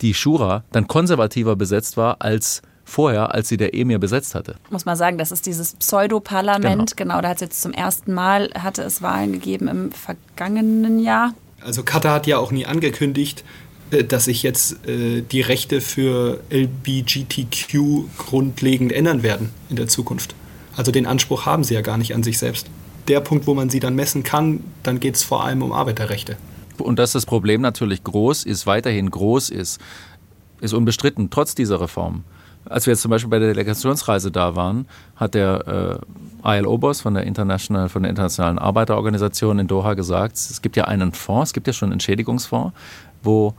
die 0.00 0.14
Shura 0.14 0.64
dann 0.72 0.86
konservativer 0.86 1.56
besetzt 1.56 1.96
war 1.96 2.16
als 2.20 2.62
vorher, 2.88 3.34
als 3.34 3.48
sie 3.48 3.56
der 3.56 3.74
Emir 3.74 3.98
besetzt 3.98 4.34
hatte. 4.34 4.56
Muss 4.70 4.84
man 4.84 4.96
sagen, 4.96 5.18
das 5.18 5.30
ist 5.30 5.46
dieses 5.46 5.74
Pseudoparlament. 5.74 6.96
Genau. 6.96 7.14
genau, 7.14 7.20
da 7.20 7.28
hat 7.28 7.36
es 7.36 7.42
jetzt 7.42 7.62
zum 7.62 7.72
ersten 7.72 8.14
Mal 8.14 8.50
hatte 8.58 8.82
es 8.82 9.02
Wahlen 9.02 9.32
gegeben 9.32 9.68
im 9.68 9.92
vergangenen 9.92 10.98
Jahr. 10.98 11.34
Also 11.60 11.82
Katar 11.82 12.14
hat 12.14 12.26
ja 12.26 12.38
auch 12.38 12.50
nie 12.50 12.66
angekündigt, 12.66 13.44
äh, 13.90 14.04
dass 14.04 14.24
sich 14.24 14.42
jetzt 14.42 14.86
äh, 14.86 15.22
die 15.22 15.40
Rechte 15.40 15.80
für 15.80 16.40
LBGTQ 16.50 18.04
grundlegend 18.16 18.92
ändern 18.92 19.22
werden 19.22 19.50
in 19.68 19.76
der 19.76 19.88
Zukunft. 19.88 20.34
Also 20.76 20.92
den 20.92 21.06
Anspruch 21.06 21.46
haben 21.46 21.64
sie 21.64 21.74
ja 21.74 21.82
gar 21.82 21.98
nicht 21.98 22.14
an 22.14 22.22
sich 22.22 22.38
selbst. 22.38 22.68
Der 23.08 23.20
Punkt, 23.20 23.46
wo 23.46 23.54
man 23.54 23.70
sie 23.70 23.80
dann 23.80 23.94
messen 23.94 24.22
kann, 24.22 24.62
dann 24.82 25.00
geht 25.00 25.16
es 25.16 25.24
vor 25.24 25.44
allem 25.44 25.62
um 25.62 25.72
Arbeiterrechte. 25.72 26.36
Und 26.78 26.98
dass 26.98 27.12
das 27.12 27.26
Problem 27.26 27.60
natürlich 27.60 28.04
groß 28.04 28.44
ist, 28.44 28.66
weiterhin 28.66 29.10
groß 29.10 29.50
ist, 29.50 29.80
ist 30.60 30.74
unbestritten, 30.74 31.30
trotz 31.30 31.54
dieser 31.54 31.80
Reform. 31.80 32.24
Als 32.68 32.86
wir 32.86 32.92
jetzt 32.92 33.02
zum 33.02 33.10
Beispiel 33.10 33.30
bei 33.30 33.38
der 33.38 33.48
Delegationsreise 33.48 34.30
da 34.30 34.54
waren, 34.54 34.86
hat 35.16 35.34
der 35.34 36.00
äh, 36.44 36.58
ILO-Boss 36.58 37.00
von 37.00 37.14
der 37.14 37.24
International, 37.24 37.88
von 37.88 38.02
der 38.02 38.10
Internationalen 38.10 38.58
Arbeiterorganisation 38.58 39.58
in 39.58 39.66
Doha 39.66 39.94
gesagt, 39.94 40.36
es 40.36 40.60
gibt 40.60 40.76
ja 40.76 40.84
einen 40.84 41.12
Fonds, 41.12 41.50
es 41.50 41.54
gibt 41.54 41.66
ja 41.66 41.72
schon 41.72 41.86
einen 41.86 41.94
Entschädigungsfonds, 41.94 42.74
wo 43.22 43.54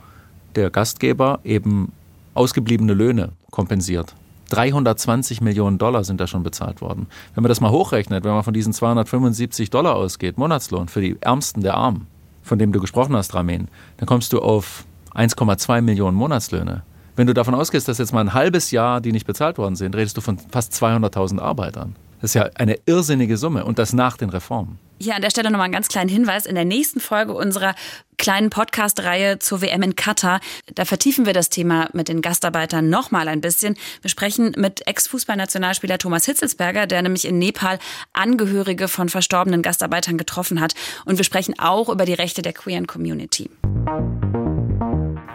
der 0.54 0.70
Gastgeber 0.70 1.40
eben 1.44 1.92
ausgebliebene 2.34 2.94
Löhne 2.94 3.30
kompensiert. 3.50 4.14
320 4.50 5.40
Millionen 5.40 5.78
Dollar 5.78 6.04
sind 6.04 6.20
da 6.20 6.26
schon 6.26 6.42
bezahlt 6.42 6.80
worden. 6.80 7.06
Wenn 7.34 7.42
man 7.42 7.48
das 7.48 7.60
mal 7.60 7.70
hochrechnet, 7.70 8.24
wenn 8.24 8.32
man 8.32 8.42
von 8.42 8.54
diesen 8.54 8.72
275 8.72 9.70
Dollar 9.70 9.96
ausgeht, 9.96 10.38
Monatslohn 10.38 10.88
für 10.88 11.00
die 11.00 11.16
Ärmsten 11.20 11.62
der 11.62 11.74
Armen, 11.74 12.06
von 12.42 12.58
dem 12.58 12.72
du 12.72 12.80
gesprochen 12.80 13.16
hast, 13.16 13.34
Ramin, 13.34 13.68
dann 13.98 14.06
kommst 14.06 14.32
du 14.32 14.40
auf 14.40 14.84
1,2 15.14 15.82
Millionen 15.82 16.16
Monatslöhne. 16.16 16.82
Wenn 17.20 17.26
du 17.26 17.34
davon 17.34 17.54
ausgehst, 17.54 17.86
dass 17.86 17.98
jetzt 17.98 18.14
mal 18.14 18.22
ein 18.22 18.32
halbes 18.32 18.70
Jahr 18.70 19.02
die 19.02 19.12
nicht 19.12 19.26
bezahlt 19.26 19.58
worden 19.58 19.76
sind, 19.76 19.94
redest 19.94 20.16
du 20.16 20.22
von 20.22 20.38
fast 20.38 20.72
200.000 20.72 21.38
Arbeitern. 21.38 21.94
Das 22.22 22.30
ist 22.30 22.34
ja 22.34 22.48
eine 22.54 22.78
irrsinnige 22.86 23.36
Summe 23.36 23.66
und 23.66 23.78
das 23.78 23.92
nach 23.92 24.16
den 24.16 24.30
Reformen. 24.30 24.78
Hier 24.98 25.16
an 25.16 25.20
der 25.20 25.28
Stelle 25.28 25.50
nochmal 25.50 25.66
einen 25.66 25.74
ganz 25.74 25.88
kleinen 25.88 26.08
Hinweis. 26.08 26.46
In 26.46 26.54
der 26.54 26.64
nächsten 26.64 26.98
Folge 26.98 27.34
unserer 27.34 27.74
kleinen 28.16 28.48
Podcast-Reihe 28.48 29.38
zur 29.38 29.60
WM 29.60 29.82
in 29.82 29.96
Katar, 29.96 30.40
da 30.74 30.86
vertiefen 30.86 31.26
wir 31.26 31.34
das 31.34 31.50
Thema 31.50 31.90
mit 31.92 32.08
den 32.08 32.22
Gastarbeitern 32.22 32.88
nochmal 32.88 33.28
ein 33.28 33.42
bisschen. 33.42 33.76
Wir 34.00 34.08
sprechen 34.08 34.54
mit 34.56 34.86
Ex-Fußballnationalspieler 34.86 35.98
Thomas 35.98 36.24
Hitzelsberger, 36.24 36.86
der 36.86 37.02
nämlich 37.02 37.26
in 37.26 37.38
Nepal 37.38 37.78
Angehörige 38.14 38.88
von 38.88 39.10
verstorbenen 39.10 39.60
Gastarbeitern 39.60 40.16
getroffen 40.16 40.58
hat. 40.58 40.72
Und 41.04 41.18
wir 41.18 41.24
sprechen 41.26 41.58
auch 41.58 41.90
über 41.90 42.06
die 42.06 42.14
Rechte 42.14 42.40
der 42.40 42.54
queeren 42.54 42.86
Community. 42.86 43.50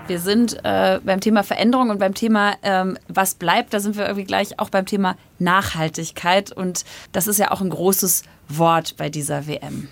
Wir 0.08 0.20
sind 0.20 0.58
äh, 0.64 1.00
beim 1.04 1.20
Thema 1.20 1.44
Veränderung 1.44 1.90
und 1.90 2.00
beim 2.00 2.14
Thema, 2.14 2.56
ähm, 2.62 2.98
was 3.08 3.34
bleibt, 3.34 3.74
da 3.74 3.80
sind 3.80 3.98
wir 3.98 4.06
irgendwie 4.06 4.26
gleich 4.26 4.60
auch 4.60 4.70
beim 4.70 4.86
Thema 4.86 5.18
Nachhaltigkeit. 5.40 6.52
Und 6.52 6.86
das 7.12 7.28
ist 7.28 7.40
ja 7.40 7.52
auch 7.52 7.62
ein 7.62 7.70
großes 7.70 8.24
Wort 8.48 8.98
bei 8.98 9.10
dieser 9.10 9.48
WM. 9.48 9.90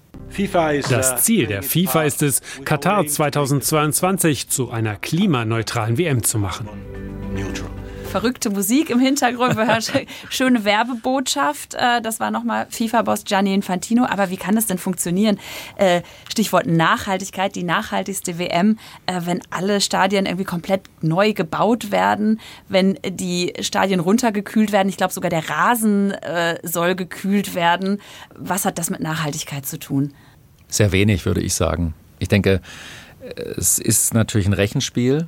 Das 0.90 1.24
Ziel 1.24 1.48
der 1.48 1.64
FIFA 1.64 2.04
ist 2.04 2.22
es, 2.22 2.42
Katar 2.64 3.06
2022 3.06 4.50
zu 4.50 4.72
einer 4.72 4.96
klimaneutralen 4.96 5.98
WM 5.98 6.24
zu 6.24 6.38
machen 6.38 6.70
verrückte 8.14 8.52
Musik 8.52 8.92
im 8.92 9.00
Hintergrund, 9.00 9.58
wir 9.58 9.66
hören 9.66 9.82
schöne 10.30 10.64
Werbebotschaft. 10.64 11.74
Äh, 11.74 12.00
das 12.00 12.20
war 12.20 12.30
nochmal 12.30 12.68
FIFA-Boss 12.70 13.24
Gianni 13.24 13.56
Infantino. 13.56 14.06
Aber 14.06 14.30
wie 14.30 14.38
kann 14.38 14.54
das 14.54 14.68
denn 14.68 14.78
funktionieren? 14.78 15.40
Äh, 15.78 16.04
Stichwort 16.32 16.68
Nachhaltigkeit, 16.68 17.56
die 17.56 17.64
nachhaltigste 17.64 18.38
WM, 18.38 18.78
äh, 19.08 19.22
wenn 19.24 19.42
alle 19.50 19.82
Stadien 19.82 20.28
irgendwie 20.28 20.44
komplett 20.46 20.84
neu 21.02 21.34
gebaut 21.34 21.90
werden, 21.90 22.40
wenn 22.70 23.00
die 23.04 23.54
Stadien 23.62 24.00
runtergekühlt 24.00 24.72
werden. 24.72 24.90
Ich 24.90 24.98
glaube, 24.98 25.12
sogar 25.12 25.32
der 25.32 25.50
Rasen 25.50 26.14
soll 26.64 26.96
gekühlt 26.96 27.56
werden. 27.56 28.00
Was 28.36 28.66
hat 28.66 28.78
das 28.78 28.90
mit 28.90 29.00
Nachhaltigkeit 29.00 29.66
zu 29.66 29.80
tun? 29.80 30.14
Sehr 30.68 30.92
wenig, 30.92 31.26
würde 31.26 31.42
ich 31.42 31.54
sagen. 31.56 31.94
Ich 32.20 32.28
denke, 32.28 32.62
es 33.58 33.80
ist 33.80 34.14
natürlich 34.14 34.48
ein 34.48 34.54
Rechenspiel 34.54 35.28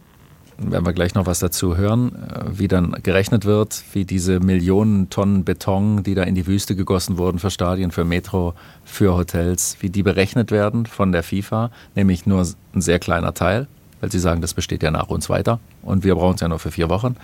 werden 0.58 0.86
wir 0.86 0.94
gleich 0.94 1.15
noch 1.15 1.26
was 1.26 1.39
dazu 1.39 1.78
hören, 1.78 2.15
äh, 2.15 2.44
wie 2.58 2.68
dann 2.68 2.91
gerechnet 3.04 3.46
wird, 3.46 3.84
wie 3.94 4.06
diese 4.06 4.39
Millionen 4.39 5.10
Tonnen 5.10 5.44
Beton, 5.44 6.04
die 6.04 6.15
da 6.15 6.24
in 6.24 6.36
die 6.36 6.48
Wüste 6.48 6.76
gegossen 6.76 7.18
wurden 7.18 7.39
für 7.39 7.52
Stadien, 7.52 7.91
für 7.91 8.06
Metro, 8.06 8.54
für 8.84 9.15
Hotels, 9.15 9.78
wie 9.80 9.89
die 9.89 10.04
berechnet 10.04 10.52
werden 10.52 10.86
von 10.86 11.12
der 11.12 11.24
FIFA, 11.24 11.72
nämlich 11.96 12.26
nur 12.26 12.46
ein 12.74 12.82
sehr 12.82 13.00
kleiner 13.00 13.34
Teil, 13.34 13.68
weil 14.02 14.12
sie 14.12 14.20
sagen, 14.20 14.41
das 14.41 14.54
besteht 14.54 14.84
ja 14.84 14.91
nach 14.91 15.10
uns 15.10 15.30
weiter 15.30 15.60
und 15.82 16.04
wir 16.04 16.15
brauchen 16.15 16.36
es 16.36 16.41
ja 16.41 16.48
nur 16.48 16.60
für 16.60 16.72
vier 16.72 16.89
Wochen. 16.89 17.15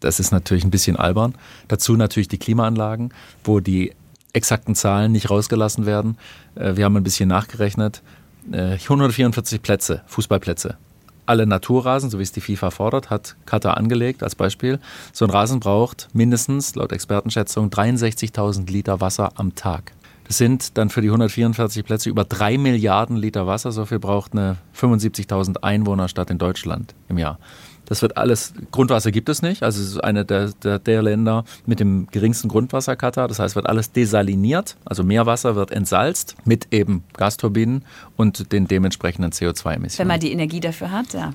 Das 0.00 0.20
ist 0.20 0.30
natürlich 0.30 0.64
ein 0.64 0.70
bisschen 0.70 0.96
albern. 0.96 1.34
Dazu 1.68 1.96
natürlich 1.96 2.28
die 2.28 2.38
Klimaanlagen, 2.38 3.12
wo 3.44 3.60
die 3.60 3.92
exakten 4.32 4.74
Zahlen 4.74 5.12
nicht 5.12 5.30
rausgelassen 5.30 5.86
werden. 5.86 6.16
Äh, 6.54 6.76
wir 6.76 6.84
haben 6.84 6.96
ein 6.96 7.04
bisschen 7.04 7.28
nachgerechnet. 7.28 8.02
144 8.50 9.58
äh, 9.58 9.60
Plätze, 9.60 10.02
Fußballplätze 10.06 10.78
alle 11.28 11.46
Naturrasen, 11.46 12.10
so 12.10 12.18
wie 12.18 12.22
es 12.22 12.32
die 12.32 12.40
FIFA 12.40 12.70
fordert, 12.70 13.10
hat 13.10 13.36
Katar 13.46 13.76
angelegt 13.76 14.22
als 14.22 14.34
Beispiel. 14.34 14.78
So 15.12 15.24
ein 15.24 15.30
Rasen 15.30 15.60
braucht 15.60 16.08
mindestens, 16.12 16.74
laut 16.74 16.92
Expertenschätzung, 16.92 17.68
63.000 17.68 18.70
Liter 18.70 19.00
Wasser 19.00 19.32
am 19.36 19.54
Tag. 19.54 19.92
Das 20.28 20.36
sind 20.36 20.76
dann 20.76 20.90
für 20.90 21.00
die 21.00 21.08
144 21.08 21.84
Plätze 21.84 22.10
über 22.10 22.22
drei 22.22 22.58
Milliarden 22.58 23.16
Liter 23.16 23.46
Wasser. 23.46 23.72
So 23.72 23.86
viel 23.86 23.98
braucht 23.98 24.32
eine 24.32 24.58
75.000 24.78 25.62
Einwohnerstadt 25.62 26.30
in 26.30 26.36
Deutschland 26.36 26.94
im 27.08 27.16
Jahr. 27.16 27.38
Das 27.86 28.02
wird 28.02 28.18
alles, 28.18 28.52
Grundwasser 28.70 29.10
gibt 29.10 29.30
es 29.30 29.40
nicht. 29.40 29.62
Also 29.62 29.80
es 29.80 29.88
ist 29.88 30.04
eine 30.04 30.26
der, 30.26 30.50
der, 30.62 30.78
der 30.78 31.00
Länder 31.00 31.44
mit 31.64 31.80
dem 31.80 32.06
geringsten 32.10 32.48
Grundwasser 32.50 32.94
Katar. 32.94 33.26
Das 33.28 33.38
heißt, 33.38 33.56
wird 33.56 33.66
alles 33.66 33.92
desaliniert. 33.92 34.76
Also 34.84 35.02
Meerwasser 35.02 35.56
wird 35.56 35.70
entsalzt 35.70 36.36
mit 36.44 36.68
eben 36.70 37.02
Gasturbinen 37.16 37.86
und 38.16 38.52
den 38.52 38.68
dementsprechenden 38.68 39.32
CO2-Emissionen. 39.32 39.98
Wenn 39.98 40.08
man 40.08 40.20
die 40.20 40.32
Energie 40.32 40.60
dafür 40.60 40.92
hat, 40.92 41.14
ja. 41.14 41.32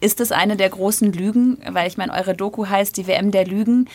Ist 0.00 0.20
das 0.20 0.32
eine 0.32 0.56
der 0.56 0.70
großen 0.70 1.12
Lügen? 1.12 1.58
Weil 1.70 1.88
ich 1.88 1.96
meine, 1.96 2.12
eure 2.12 2.34
Doku 2.34 2.66
heißt 2.66 2.96
die 2.96 3.06
WM 3.06 3.30
der 3.30 3.46
Lügen. 3.46 3.88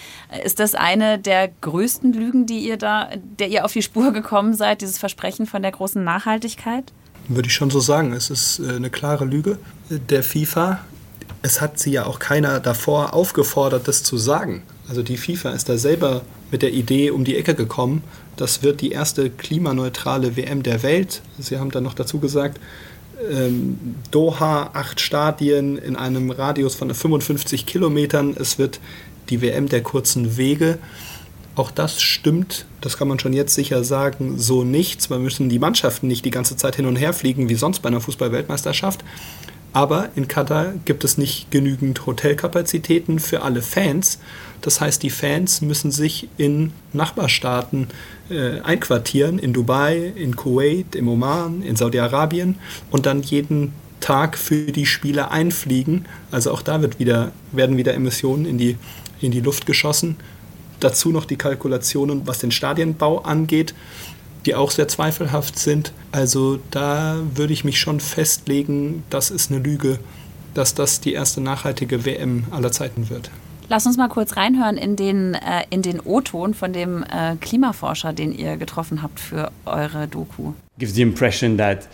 Ist 0.44 0.60
das 0.60 0.76
eine 0.76 1.20
der 1.20 1.50
größten 1.62 2.14
Lügen, 2.14 2.46
die 2.46 2.60
ihr 2.60 2.78
da, 2.78 3.10
der 3.40 3.50
ihr 3.50 3.66
auf 3.66 3.74
die 3.74 3.82
Spur 3.82 4.12
gekommen 4.12 4.54
seid, 4.54 4.82
dieses 4.82 4.98
Versprechen 4.98 5.46
von 5.46 5.62
der 5.62 5.72
großen 5.72 6.04
Nachhaltigkeit? 6.04 6.92
Würde 7.28 7.48
ich 7.48 7.54
schon 7.54 7.70
so 7.70 7.80
sagen. 7.80 8.14
Es 8.14 8.30
ist 8.30 8.60
äh, 8.60 8.76
eine 8.76 8.90
klare 8.90 9.26
Lüge 9.26 9.58
der 9.90 10.24
FIFA 10.24 10.80
es 11.42 11.62
hat 11.62 11.80
sie 11.80 11.92
ja 11.92 12.06
auch 12.06 12.20
keiner 12.20 12.60
davor 12.60 13.14
aufgefordert, 13.14 13.88
das 13.88 14.04
zu 14.04 14.18
sagen. 14.18 14.64
Also 14.88 15.04
die 15.04 15.18
FIFA 15.18 15.52
ist 15.52 15.70
da 15.70 15.78
selber 15.78 16.22
mit 16.52 16.62
der 16.62 16.74
Idee 16.74 17.12
um 17.12 17.24
die 17.24 17.38
Ecke 17.38 17.56
gekommen, 17.56 18.04
das 18.38 18.64
wird 18.64 18.82
die 18.82 18.92
erste 18.92 19.30
klimaneutrale 19.30 20.36
WM 20.36 20.64
der 20.64 20.84
Welt. 20.84 21.22
Sie 21.38 21.58
haben 21.58 21.72
dann 21.72 21.84
noch 21.84 21.94
dazu 21.94 22.20
gesagt, 22.20 22.60
ähm, 23.30 23.96
Doha, 24.12 24.72
acht 24.74 25.00
Stadien 25.00 25.78
in 25.78 25.96
einem 25.96 26.32
Radius 26.32 26.76
von 26.76 26.94
55 26.94 27.66
Kilometern. 27.66 28.36
Es 28.38 28.58
wird 28.58 28.80
die 29.30 29.42
WM 29.42 29.70
der 29.70 29.84
kurzen 29.84 30.38
Wege. 30.38 30.78
Auch 31.56 31.70
das 31.70 32.02
stimmt, 32.02 32.66
das 32.80 32.98
kann 32.98 33.10
man 33.10 33.20
schon 33.20 33.34
jetzt 33.34 33.54
sicher 33.54 33.84
sagen, 33.84 34.40
so 34.40 34.64
nichts. 34.64 35.10
Wir 35.10 35.20
müssen 35.20 35.50
die 35.50 35.60
Mannschaften 35.60 36.08
nicht 36.08 36.24
die 36.24 36.32
ganze 36.32 36.56
Zeit 36.56 36.78
hin 36.78 36.86
und 36.86 36.96
her 36.96 37.14
fliegen, 37.14 37.50
wie 37.50 37.56
sonst 37.56 37.80
bei 37.82 37.88
einer 37.88 38.00
Fußballweltmeisterschaft. 38.00 39.04
Aber 39.74 40.10
in 40.16 40.28
Katar 40.28 40.74
gibt 40.84 41.04
es 41.04 41.18
nicht 41.18 41.50
genügend 41.50 42.06
Hotelkapazitäten 42.06 43.20
für 43.20 43.42
alle 43.42 43.62
Fans. 43.62 44.20
Das 44.60 44.82
heißt, 44.82 45.02
die 45.02 45.10
Fans 45.10 45.62
müssen 45.62 45.92
sich 45.92 46.28
in 46.38 46.74
Nachbarstaaten 46.92 47.88
äh, 48.30 48.60
einquartieren, 48.62 49.40
in 49.40 49.54
Dubai, 49.54 50.12
in 50.16 50.36
Kuwait, 50.36 50.96
im 50.96 51.08
Oman, 51.08 51.64
in 51.64 51.76
Saudi-Arabien 51.78 52.56
und 52.92 53.06
dann 53.06 53.22
jeden 53.22 53.74
Tag 54.02 54.38
für 54.38 54.72
die 54.72 54.86
Spiele 54.86 55.32
einfliegen. 55.32 56.06
Also 56.32 56.52
auch 56.52 56.62
da 56.62 56.82
wird 56.82 57.00
wieder, 57.00 57.32
werden 57.52 57.78
wieder 57.78 57.94
Emissionen 57.94 58.46
in 58.46 58.58
die, 58.58 58.78
in 59.22 59.32
die 59.32 59.42
Luft 59.42 59.66
geschossen. 59.66 60.18
Dazu 60.82 61.12
noch 61.12 61.26
die 61.26 61.38
Kalkulationen, 61.38 62.28
was 62.28 62.40
den 62.40 62.52
Stadienbau 62.52 63.20
angeht 63.20 63.74
die 64.46 64.56
auch 64.56 64.72
sehr 64.72 64.88
zweifelhaft 64.88 65.58
sind. 65.58 65.94
Also 66.12 66.60
da 66.72 67.18
würde 67.36 67.54
ich 67.54 67.64
mich 67.64 67.80
schon 67.80 68.00
festlegen, 68.00 69.04
das 69.10 69.32
ist 69.32 69.52
eine 69.52 69.60
Lüge, 69.60 70.00
dass 70.54 70.74
das 70.74 71.00
die 71.00 71.14
erste 71.14 71.42
nachhaltige 71.42 72.06
WM 72.06 72.46
aller 72.52 72.72
Zeiten 72.72 73.10
wird. 73.10 73.30
Lass 73.70 73.86
uns 73.86 73.96
mal 73.96 74.10
kurz 74.10 74.36
reinhören 74.36 74.76
in 74.76 74.98
den, 74.98 75.34
äh, 75.34 75.64
in 75.70 75.82
den 75.82 76.02
O-Ton 76.02 76.54
von 76.54 76.74
dem 76.74 77.04
äh, 77.04 77.38
Klimaforscher, 77.40 78.12
den 78.12 78.34
ihr 78.34 78.58
getroffen 78.58 79.02
habt 79.02 79.20
für 79.20 79.50
eure 79.66 80.10
Doku. 80.10 80.52
Gives 80.78 80.96
the 80.96 81.02
impression 81.02 81.58
that 81.58 81.88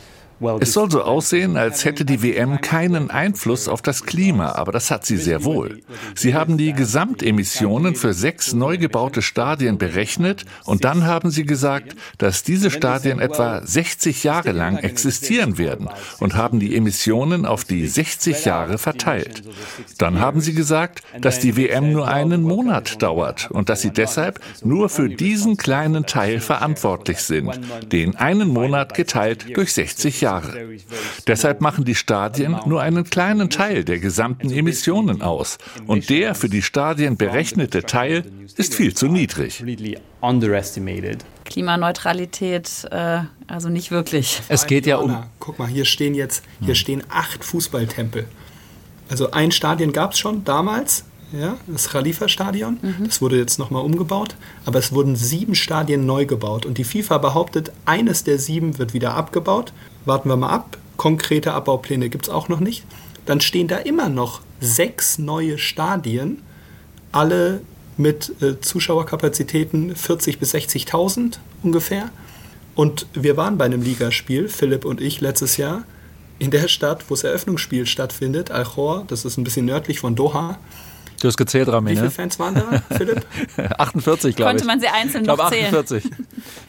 es 0.60 0.74
soll 0.74 0.92
so 0.92 1.02
aussehen, 1.02 1.58
als 1.58 1.84
hätte 1.84 2.06
die 2.06 2.22
WM 2.22 2.62
keinen 2.62 3.10
Einfluss 3.10 3.68
auf 3.68 3.82
das 3.82 4.04
Klima, 4.04 4.52
aber 4.52 4.72
das 4.72 4.92
hat 4.92 5.06
sie 5.06 5.18
sehr 5.18 5.44
wohl. 5.44 5.82
Sie 6.16 6.36
haben 6.36 6.58
die 6.58 6.74
Gesamtemissionen 6.74 7.96
für 7.96 8.14
sechs 8.14 8.54
neu 8.54 8.78
gebaute 8.78 9.22
Stadien 9.22 9.78
berechnet 9.80 10.46
und 10.66 10.84
dann 10.84 11.06
haben 11.06 11.32
sie 11.32 11.46
gesagt, 11.46 11.96
dass 12.20 12.44
diese 12.44 12.70
Stadien 12.70 13.20
etwa 13.20 13.66
60 13.66 14.24
Jahre 14.24 14.52
lang 14.52 14.78
existieren 14.78 15.58
werden 15.58 15.90
und 16.20 16.36
haben 16.36 16.60
die 16.60 16.76
Emissionen 16.76 17.46
auf 17.46 17.64
die 17.64 17.88
60 17.88 18.46
Jahre 18.46 18.78
verteilt. 18.78 19.42
Dann 19.98 20.20
haben 20.20 20.42
sie 20.42 20.54
gesagt, 20.54 21.02
dass 21.20 21.40
die 21.40 21.58
WM 21.58 21.92
nur 21.92 22.08
einen 22.08 22.44
Monat 22.44 23.02
dauert 23.02 23.50
und 23.50 23.70
dass 23.70 23.82
sie 23.82 23.92
deshalb 23.92 24.40
nur 24.64 24.90
für 24.90 25.10
diesen 25.10 25.58
kleinen 25.58 26.06
Teil 26.06 26.40
verantwortlich 26.40 27.20
sind, 27.20 27.60
den 27.92 28.16
einen 28.16 28.50
Monat 28.50 28.94
geteilt 28.94 29.56
durch 29.56 29.74
60 29.74 30.22
Jahre. 30.22 30.27
Jahre. 30.28 30.68
Deshalb 31.26 31.62
machen 31.62 31.86
die 31.86 31.96
Stadien 31.96 32.58
nur 32.66 32.82
einen 32.82 33.04
kleinen 33.04 33.50
Teil 33.50 33.84
der 33.84 34.00
gesamten 34.00 34.52
Emissionen 34.52 35.22
aus. 35.22 35.58
Und 35.86 36.10
der 36.10 36.36
für 36.36 36.50
die 36.50 36.62
Stadien 36.62 37.18
berechnete 37.18 37.84
Teil 37.84 38.26
ist 38.58 38.76
viel 38.76 38.94
zu 38.94 39.08
niedrig. 39.08 39.64
Klimaneutralität, 41.46 42.88
äh, 42.92 43.22
also 43.48 43.70
nicht 43.70 43.92
wirklich. 43.92 44.42
Es 44.50 44.66
geht 44.66 44.86
ja 44.86 44.98
um. 44.98 45.24
Guck 45.40 45.60
mal, 45.60 45.68
hier 45.68 45.86
stehen 45.86 46.14
jetzt, 46.14 46.44
hier 46.62 46.76
stehen 46.76 47.04
acht 47.10 47.44
Fußballtempel. 47.44 48.26
Also 49.10 49.32
ein 49.32 49.52
Stadion 49.52 49.94
gab 49.94 50.12
es 50.12 50.20
schon 50.20 50.44
damals, 50.44 51.06
ja, 51.32 51.58
das 51.68 51.90
Khalifa-Stadion. 51.90 52.78
Mhm. 52.82 53.06
Das 53.06 53.22
wurde 53.22 53.38
jetzt 53.38 53.60
nochmal 53.60 53.84
umgebaut. 53.84 54.36
Aber 54.66 54.80
es 54.80 54.94
wurden 54.94 55.16
sieben 55.16 55.56
Stadien 55.56 56.06
neu 56.06 56.26
gebaut. 56.26 56.66
Und 56.66 56.78
die 56.78 56.84
FIFA 56.84 57.18
behauptet, 57.18 57.72
eines 57.86 58.24
der 58.24 58.40
sieben 58.40 58.78
wird 58.78 58.94
wieder 58.94 59.14
abgebaut 59.14 59.74
warten 60.08 60.30
wir 60.30 60.38
mal 60.38 60.50
ab. 60.50 60.78
Konkrete 60.96 61.54
Abbaupläne 61.54 62.10
gibt 62.10 62.28
es 62.28 62.34
auch 62.34 62.50
noch 62.50 62.60
nicht. 62.60 62.84
Dann 63.26 63.42
stehen 63.42 63.68
da 63.68 63.78
immer 63.78 64.10
noch 64.10 64.42
sechs 64.60 65.20
neue 65.20 65.58
Stadien, 65.58 66.42
alle 67.12 67.62
mit 67.98 68.42
äh, 68.42 68.60
Zuschauerkapazitäten 68.60 69.94
40.000 69.94 70.40
bis 70.40 70.56
60.000 70.56 71.38
ungefähr. 71.64 72.10
Und 72.76 73.08
wir 73.14 73.38
waren 73.38 73.58
bei 73.58 73.66
einem 73.66 73.82
Ligaspiel, 73.82 74.50
Philipp 74.50 74.86
und 74.86 75.02
ich, 75.02 75.20
letztes 75.20 75.58
Jahr, 75.58 75.84
in 76.40 76.52
der 76.52 76.68
Stadt, 76.68 77.06
wo 77.10 77.16
das 77.16 77.24
Eröffnungsspiel 77.24 77.88
stattfindet, 77.88 78.52
Al-Khor, 78.52 79.06
das 79.08 79.26
ist 79.26 79.38
ein 79.38 79.44
bisschen 79.44 79.66
nördlich 79.66 80.00
von 80.00 80.16
Doha. 80.16 80.60
Du 81.20 81.28
hast 81.28 81.38
gezählt, 81.38 81.68
Ramin. 81.68 81.94
Wie 81.94 81.96
viele 81.96 82.06
ne? 82.06 82.12
Fans 82.12 82.38
waren 82.38 82.54
da, 82.54 82.84
Philipp? 82.96 83.26
48, 83.80 84.36
glaube 84.36 84.52
ich. 84.52 84.58
Konnte 84.58 84.66
man 84.66 84.80
sie 84.80 84.88
einzeln 84.88 85.22
ich 85.22 85.28
glaube 85.28 85.44
noch 85.44 85.50
zählen? 85.50 85.74
48. 85.74 86.04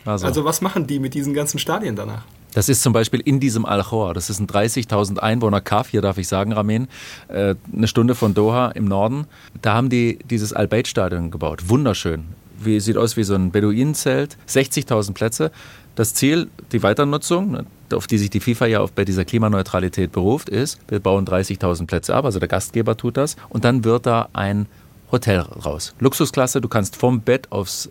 Also. 0.06 0.26
Also 0.26 0.44
was 0.44 0.62
machen 0.62 0.86
die 0.86 0.98
mit 0.98 1.12
diesen 1.12 1.34
ganzen 1.34 1.58
Stadien 1.58 1.94
danach? 1.94 2.24
Das 2.58 2.68
ist 2.68 2.82
zum 2.82 2.92
Beispiel 2.92 3.20
in 3.20 3.38
diesem 3.38 3.64
Al-Khor. 3.64 4.14
Das 4.14 4.30
ist 4.30 4.40
ein 4.40 4.48
30.000 4.48 5.18
Einwohner 5.18 5.60
Kaf, 5.60 5.90
hier 5.90 6.02
darf 6.02 6.18
ich 6.18 6.26
sagen, 6.26 6.52
Ramin, 6.52 6.88
äh, 7.28 7.54
eine 7.72 7.86
Stunde 7.86 8.16
von 8.16 8.34
Doha 8.34 8.70
im 8.70 8.86
Norden. 8.86 9.28
Da 9.62 9.74
haben 9.74 9.90
die 9.90 10.18
dieses 10.28 10.52
Al-Bayt-Stadion 10.52 11.30
gebaut. 11.30 11.68
Wunderschön. 11.68 12.24
Wie, 12.58 12.80
sieht 12.80 12.96
aus 12.96 13.16
wie 13.16 13.22
so 13.22 13.36
ein 13.36 13.52
Beduinenzelt. 13.52 14.36
60.000 14.48 15.14
Plätze. 15.14 15.52
Das 15.94 16.14
Ziel, 16.14 16.48
die 16.72 16.82
Weiternutzung, 16.82 17.52
ne, 17.52 17.66
auf 17.92 18.08
die 18.08 18.18
sich 18.18 18.30
die 18.30 18.40
FIFA 18.40 18.66
ja 18.66 18.84
bei 18.92 19.04
dieser 19.04 19.24
Klimaneutralität 19.24 20.10
beruft, 20.10 20.48
ist, 20.48 20.80
wir 20.88 20.98
bauen 20.98 21.26
30.000 21.26 21.86
Plätze 21.86 22.12
ab, 22.12 22.24
also 22.24 22.40
der 22.40 22.48
Gastgeber 22.48 22.96
tut 22.96 23.18
das, 23.18 23.36
und 23.50 23.64
dann 23.64 23.84
wird 23.84 24.04
da 24.04 24.30
ein 24.32 24.66
Hotel 25.12 25.38
raus. 25.38 25.94
Luxusklasse, 26.00 26.60
du 26.60 26.66
kannst 26.66 26.96
vom 26.96 27.20
Bett 27.20 27.52
aufs 27.52 27.88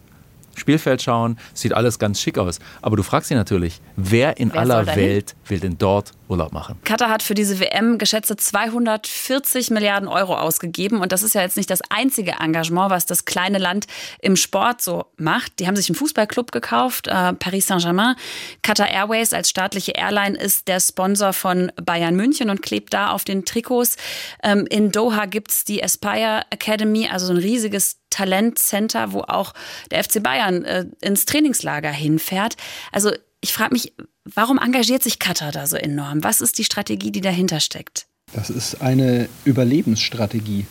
Spielfeld 0.57 1.01
schauen, 1.01 1.37
sieht 1.53 1.73
alles 1.73 1.99
ganz 1.99 2.19
schick 2.19 2.37
aus. 2.37 2.59
Aber 2.81 2.97
du 2.97 3.03
fragst 3.03 3.29
dich 3.29 3.37
natürlich, 3.37 3.81
wer 3.95 4.37
in 4.37 4.51
Wer 4.53 4.61
aller? 4.61 4.85
Welt 4.95 5.35
will 5.47 5.59
denn 5.59 5.77
dort 5.77 6.11
Urlaub 6.29 6.51
machen? 6.51 6.79
Katar 6.83 7.09
hat 7.09 7.23
für 7.23 7.33
diese 7.33 7.59
WM 7.59 7.97
geschätzte 7.97 8.35
240 8.35 9.69
Milliarden 9.71 10.07
Euro 10.07 10.35
ausgegeben. 10.35 11.01
Und 11.01 11.11
das 11.11 11.23
ist 11.23 11.35
ja 11.35 11.41
jetzt 11.41 11.57
nicht 11.57 11.69
das 11.69 11.81
einzige 11.89 12.35
Engagement, 12.39 12.89
was 12.89 13.05
das 13.05 13.25
kleine 13.25 13.57
Land 13.57 13.87
im 14.21 14.35
Sport 14.35 14.81
so 14.81 15.05
macht. 15.17 15.59
Die 15.59 15.67
haben 15.67 15.75
sich 15.75 15.89
einen 15.89 15.95
Fußballclub 15.95 16.51
gekauft, 16.51 17.07
äh, 17.07 17.33
Paris 17.33 17.67
Saint-Germain. 17.67 18.15
Qatar 18.61 18.89
Airways 18.89 19.33
als 19.33 19.49
staatliche 19.49 19.93
Airline 19.93 20.37
ist 20.37 20.67
der 20.67 20.79
Sponsor 20.79 21.33
von 21.33 21.71
Bayern 21.81 22.15
München 22.15 22.49
und 22.49 22.61
klebt 22.61 22.93
da 22.93 23.11
auf 23.11 23.23
den 23.23 23.45
Trikots. 23.45 23.97
Ähm, 24.43 24.65
in 24.69 24.91
Doha 24.91 25.25
gibt's 25.25 25.65
die 25.65 25.83
Aspire 25.83 26.41
Academy, 26.49 27.07
also 27.11 27.27
so 27.27 27.33
ein 27.33 27.37
riesiges 27.37 27.97
Talentcenter, 28.09 29.11
wo 29.13 29.21
auch 29.21 29.53
der 29.91 30.03
FC 30.03 30.23
Bayern 30.23 30.63
äh, 30.65 30.85
ins 31.01 31.25
Trainingslager 31.25 31.91
hinfährt. 31.91 32.55
Also 32.91 33.11
ich 33.41 33.53
frage 33.53 33.73
mich, 33.73 33.93
warum 34.35 34.57
engagiert 34.57 35.03
sich 35.03 35.19
Katar 35.19 35.51
da 35.51 35.67
so 35.67 35.75
enorm? 35.75 36.23
Was 36.23 36.41
ist 36.41 36.57
die 36.57 36.63
Strategie, 36.63 37.11
die 37.11 37.21
dahinter 37.21 37.59
steckt? 37.59 38.07
Das 38.33 38.49
ist 38.49 38.81
eine 38.81 39.29
Überlebensstrategie 39.45 40.65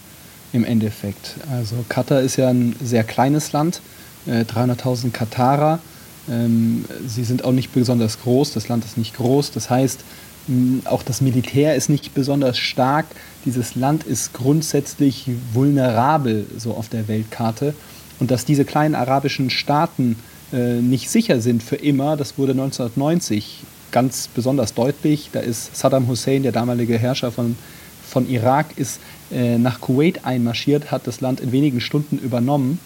im 0.53 0.65
Endeffekt. 0.65 1.37
Also 1.51 1.85
Katar 1.89 2.21
ist 2.21 2.37
ja 2.37 2.49
ein 2.49 2.77
sehr 2.83 3.05
kleines 3.05 3.53
Land, 3.53 3.81
äh, 4.27 4.45
300.000 4.45 5.11
Katarer. 5.13 5.81
Ähm, 6.29 6.85
sie 7.07 7.25
sind 7.25 7.45
auch 7.45 7.53
nicht 7.53 7.73
besonders 7.73 8.21
groß, 8.21 8.53
das 8.53 8.69
Land 8.69 8.85
ist 8.85 8.99
nicht 8.99 9.15
groß. 9.17 9.53
Das 9.53 9.71
heißt, 9.71 10.01
auch 10.85 11.03
das 11.03 11.21
Militär 11.21 11.75
ist 11.75 11.89
nicht 11.89 12.15
besonders 12.15 12.59
stark. 12.59 13.07
Dieses 13.45 13.75
Land 13.75 14.05
ist 14.05 14.33
grundsätzlich 14.33 15.29
vulnerabel 15.53 16.47
so 16.57 16.75
auf 16.75 16.89
der 16.89 17.09
Weltkarte. 17.09 17.75
Und 18.21 18.31
dass 18.31 18.45
diese 18.45 18.65
kleinen 18.65 18.95
arabischen 18.95 19.51
Staaten 19.51 20.17
äh, 20.57 20.81
nicht 20.81 21.11
sicher 21.11 21.41
sind 21.41 21.63
für 21.63 21.77
immer, 21.77 22.17
das 22.17 22.39
wurde 22.39 22.53
1990 22.53 23.61
ganz 23.93 24.29
besonders 24.29 24.75
deutlich. 24.75 25.31
Da 25.33 25.41
ist 25.41 25.77
Saddam 25.77 26.09
Hussein, 26.09 26.43
der 26.43 26.53
damalige 26.53 26.99
Herrscher 26.99 27.31
von, 27.31 27.57
von 28.09 28.29
Irak, 28.29 28.67
ist 28.77 29.01
äh, 29.31 29.59
nach 29.59 29.81
Kuwait 29.81 30.25
einmarschiert, 30.25 30.91
hat 30.91 31.07
das 31.07 31.21
Land 31.21 31.41
in 31.41 31.53
wenigen 31.53 31.81
Stunden 31.81 32.19
übernommen. 32.19 32.79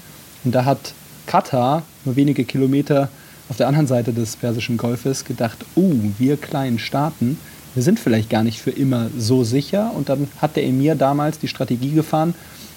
Und 0.44 0.54
da 0.54 0.64
hat 0.64 0.94
Katar, 1.26 1.84
nur 2.04 2.16
wenige 2.16 2.44
Kilometer 2.44 3.08
auf 3.48 3.56
der 3.56 3.68
anderen 3.68 3.86
Seite 3.86 4.12
des 4.12 4.36
Persischen 4.36 4.76
Golfes, 4.76 5.24
gedacht, 5.24 5.58
oh, 5.76 5.92
wir 6.18 6.36
kleinen 6.36 6.78
Staaten, 6.78 7.38
wir 7.74 7.82
sind 7.82 8.00
vielleicht 8.00 8.30
gar 8.30 8.42
nicht 8.42 8.60
für 8.60 8.70
immer 8.70 9.10
so 9.16 9.44
sicher. 9.44 9.92
Und 9.94 10.08
dann 10.08 10.28
hat 10.40 10.56
der 10.56 10.64
Emir 10.64 10.96
damals 10.96 11.38
die 11.38 11.48
Strategie 11.48 11.92
gefahren, 11.92 12.34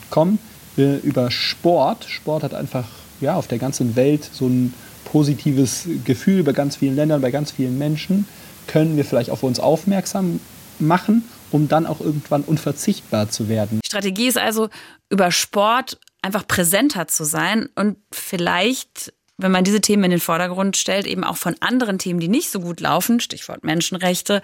komm, 0.10 0.40
wir 0.76 1.02
über 1.04 1.32
Sport, 1.32 2.06
Sport 2.06 2.44
hat 2.44 2.54
einfach 2.54 2.86
ja, 3.24 3.36
auf 3.36 3.48
der 3.48 3.58
ganzen 3.58 3.96
Welt 3.96 4.30
so 4.32 4.48
ein 4.48 4.74
positives 5.06 5.88
Gefühl 6.06 6.44
bei 6.44 6.54
ganz 6.54 6.76
vielen 6.76 6.96
Ländern, 6.96 7.22
bei 7.22 7.32
ganz 7.32 7.52
vielen 7.52 7.78
Menschen, 7.78 8.26
können 8.68 8.98
wir 8.98 9.06
vielleicht 9.06 9.30
auf 9.30 9.44
uns 9.44 9.60
aufmerksam 9.60 10.40
machen, 10.80 11.28
um 11.52 11.68
dann 11.68 11.86
auch 11.86 12.00
irgendwann 12.00 12.42
unverzichtbar 12.44 13.30
zu 13.30 13.50
werden. 13.50 13.80
Die 13.84 13.88
Strategie 13.88 14.28
ist 14.28 14.38
also, 14.38 14.70
über 15.10 15.32
Sport 15.32 16.00
einfach 16.22 16.48
präsenter 16.48 17.08
zu 17.08 17.26
sein 17.26 17.70
und 17.76 17.98
vielleicht, 18.12 19.14
wenn 19.38 19.52
man 19.52 19.64
diese 19.64 19.82
Themen 19.82 20.06
in 20.06 20.12
den 20.12 20.20
Vordergrund 20.20 20.78
stellt, 20.78 21.06
eben 21.06 21.24
auch 21.24 21.38
von 21.38 21.56
anderen 21.60 22.00
Themen, 22.00 22.20
die 22.20 22.30
nicht 22.30 22.50
so 22.50 22.60
gut 22.60 22.80
laufen, 22.80 23.20
Stichwort 23.20 23.64
Menschenrechte, 23.64 24.42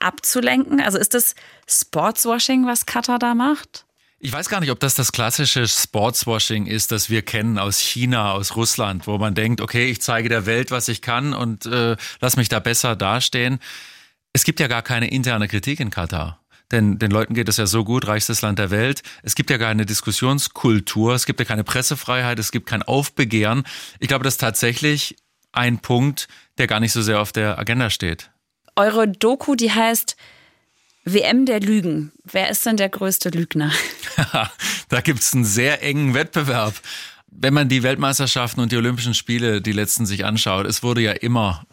abzulenken. 0.00 0.80
Also 0.80 0.98
ist 0.98 1.14
das 1.14 1.34
Sportswashing, 1.68 2.66
was 2.66 2.86
Katar 2.86 3.18
da 3.18 3.34
macht? 3.34 3.86
Ich 4.24 4.32
weiß 4.32 4.48
gar 4.48 4.60
nicht, 4.60 4.70
ob 4.70 4.78
das 4.78 4.94
das 4.94 5.10
klassische 5.10 5.66
Sportswashing 5.66 6.66
ist, 6.66 6.92
das 6.92 7.10
wir 7.10 7.22
kennen 7.22 7.58
aus 7.58 7.80
China, 7.80 8.30
aus 8.30 8.54
Russland, 8.54 9.08
wo 9.08 9.18
man 9.18 9.34
denkt, 9.34 9.60
okay, 9.60 9.86
ich 9.86 10.00
zeige 10.00 10.28
der 10.28 10.46
Welt, 10.46 10.70
was 10.70 10.86
ich 10.86 11.02
kann 11.02 11.34
und 11.34 11.66
äh, 11.66 11.96
lass 12.20 12.36
mich 12.36 12.48
da 12.48 12.60
besser 12.60 12.94
dastehen. 12.94 13.58
Es 14.32 14.44
gibt 14.44 14.60
ja 14.60 14.68
gar 14.68 14.82
keine 14.82 15.10
interne 15.10 15.48
Kritik 15.48 15.80
in 15.80 15.90
Katar. 15.90 16.40
Denn 16.70 17.00
den 17.00 17.10
Leuten 17.10 17.34
geht 17.34 17.48
es 17.48 17.56
ja 17.56 17.66
so 17.66 17.82
gut, 17.82 18.06
reichstes 18.06 18.42
Land 18.42 18.60
der 18.60 18.70
Welt. 18.70 19.02
Es 19.24 19.34
gibt 19.34 19.50
ja 19.50 19.58
keine 19.58 19.86
Diskussionskultur, 19.86 21.14
es 21.14 21.26
gibt 21.26 21.40
ja 21.40 21.44
keine 21.44 21.64
Pressefreiheit, 21.64 22.38
es 22.38 22.52
gibt 22.52 22.68
kein 22.68 22.84
Aufbegehren. 22.84 23.64
Ich 23.98 24.06
glaube, 24.06 24.22
das 24.22 24.34
ist 24.34 24.40
tatsächlich 24.40 25.16
ein 25.50 25.80
Punkt, 25.80 26.28
der 26.58 26.68
gar 26.68 26.78
nicht 26.78 26.92
so 26.92 27.02
sehr 27.02 27.20
auf 27.20 27.32
der 27.32 27.58
Agenda 27.58 27.90
steht. 27.90 28.30
Eure 28.76 29.08
Doku, 29.08 29.56
die 29.56 29.72
heißt 29.72 30.16
WM 31.04 31.46
der 31.46 31.60
Lügen. 31.60 32.12
Wer 32.24 32.50
ist 32.50 32.64
denn 32.64 32.76
der 32.76 32.88
größte 32.88 33.30
Lügner? 33.30 33.72
da 34.88 35.00
gibt 35.00 35.20
es 35.20 35.34
einen 35.34 35.44
sehr 35.44 35.82
engen 35.82 36.14
Wettbewerb. 36.14 36.74
Wenn 37.26 37.54
man 37.54 37.68
die 37.68 37.82
Weltmeisterschaften 37.82 38.60
und 38.60 38.70
die 38.70 38.76
Olympischen 38.76 39.14
Spiele, 39.14 39.60
die 39.60 39.72
letzten 39.72 40.06
sich 40.06 40.24
anschaut, 40.24 40.66
es 40.66 40.82
wurde 40.82 41.00
ja 41.00 41.12
immer 41.12 41.64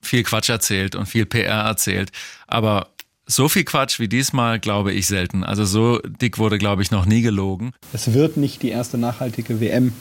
viel 0.00 0.22
Quatsch 0.22 0.48
erzählt 0.48 0.94
und 0.94 1.06
viel 1.06 1.26
PR 1.26 1.64
erzählt. 1.64 2.10
Aber 2.46 2.88
so 3.26 3.48
viel 3.48 3.64
Quatsch 3.64 4.00
wie 4.00 4.08
diesmal 4.08 4.58
glaube 4.58 4.92
ich 4.92 5.06
selten. 5.06 5.44
Also 5.44 5.64
so 5.64 5.98
dick 5.98 6.38
wurde, 6.38 6.56
glaube 6.56 6.82
ich, 6.82 6.90
noch 6.90 7.04
nie 7.04 7.20
gelogen. 7.20 7.72
Es 7.92 8.14
wird 8.14 8.38
nicht 8.38 8.62
die 8.62 8.70
erste 8.70 8.96
nachhaltige 8.96 9.60
WM. 9.60 9.92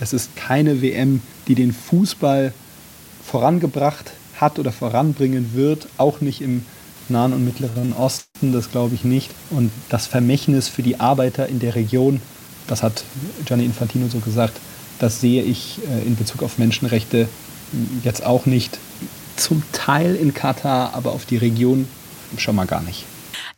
Es 0.00 0.14
ist 0.14 0.36
keine 0.36 0.80
WM, 0.80 1.20
die 1.48 1.54
den 1.54 1.74
Fußball 1.74 2.54
vorangebracht 3.24 4.12
hat 4.36 4.58
oder 4.58 4.72
voranbringen 4.72 5.54
wird, 5.54 5.86
auch 5.98 6.20
nicht 6.22 6.40
im 6.40 6.64
Nahen 7.08 7.32
und 7.32 7.44
Mittleren 7.44 7.92
Osten, 7.92 8.52
das 8.52 8.70
glaube 8.70 8.94
ich 8.94 9.04
nicht. 9.04 9.30
Und 9.50 9.70
das 9.88 10.06
Vermächtnis 10.06 10.68
für 10.68 10.82
die 10.82 11.00
Arbeiter 11.00 11.48
in 11.48 11.58
der 11.58 11.74
Region, 11.74 12.20
das 12.66 12.82
hat 12.82 13.04
Gianni 13.44 13.64
Infantino 13.64 14.08
so 14.08 14.18
gesagt, 14.18 14.58
das 14.98 15.20
sehe 15.20 15.42
ich 15.42 15.80
äh, 15.90 16.06
in 16.06 16.16
Bezug 16.16 16.42
auf 16.42 16.58
Menschenrechte 16.58 17.28
jetzt 18.04 18.24
auch 18.24 18.46
nicht. 18.46 18.78
Zum 19.36 19.62
Teil 19.72 20.14
in 20.14 20.34
Katar, 20.34 20.94
aber 20.94 21.12
auf 21.12 21.24
die 21.24 21.38
Region 21.38 21.88
schon 22.36 22.54
mal 22.54 22.66
gar 22.66 22.82
nicht. 22.82 23.04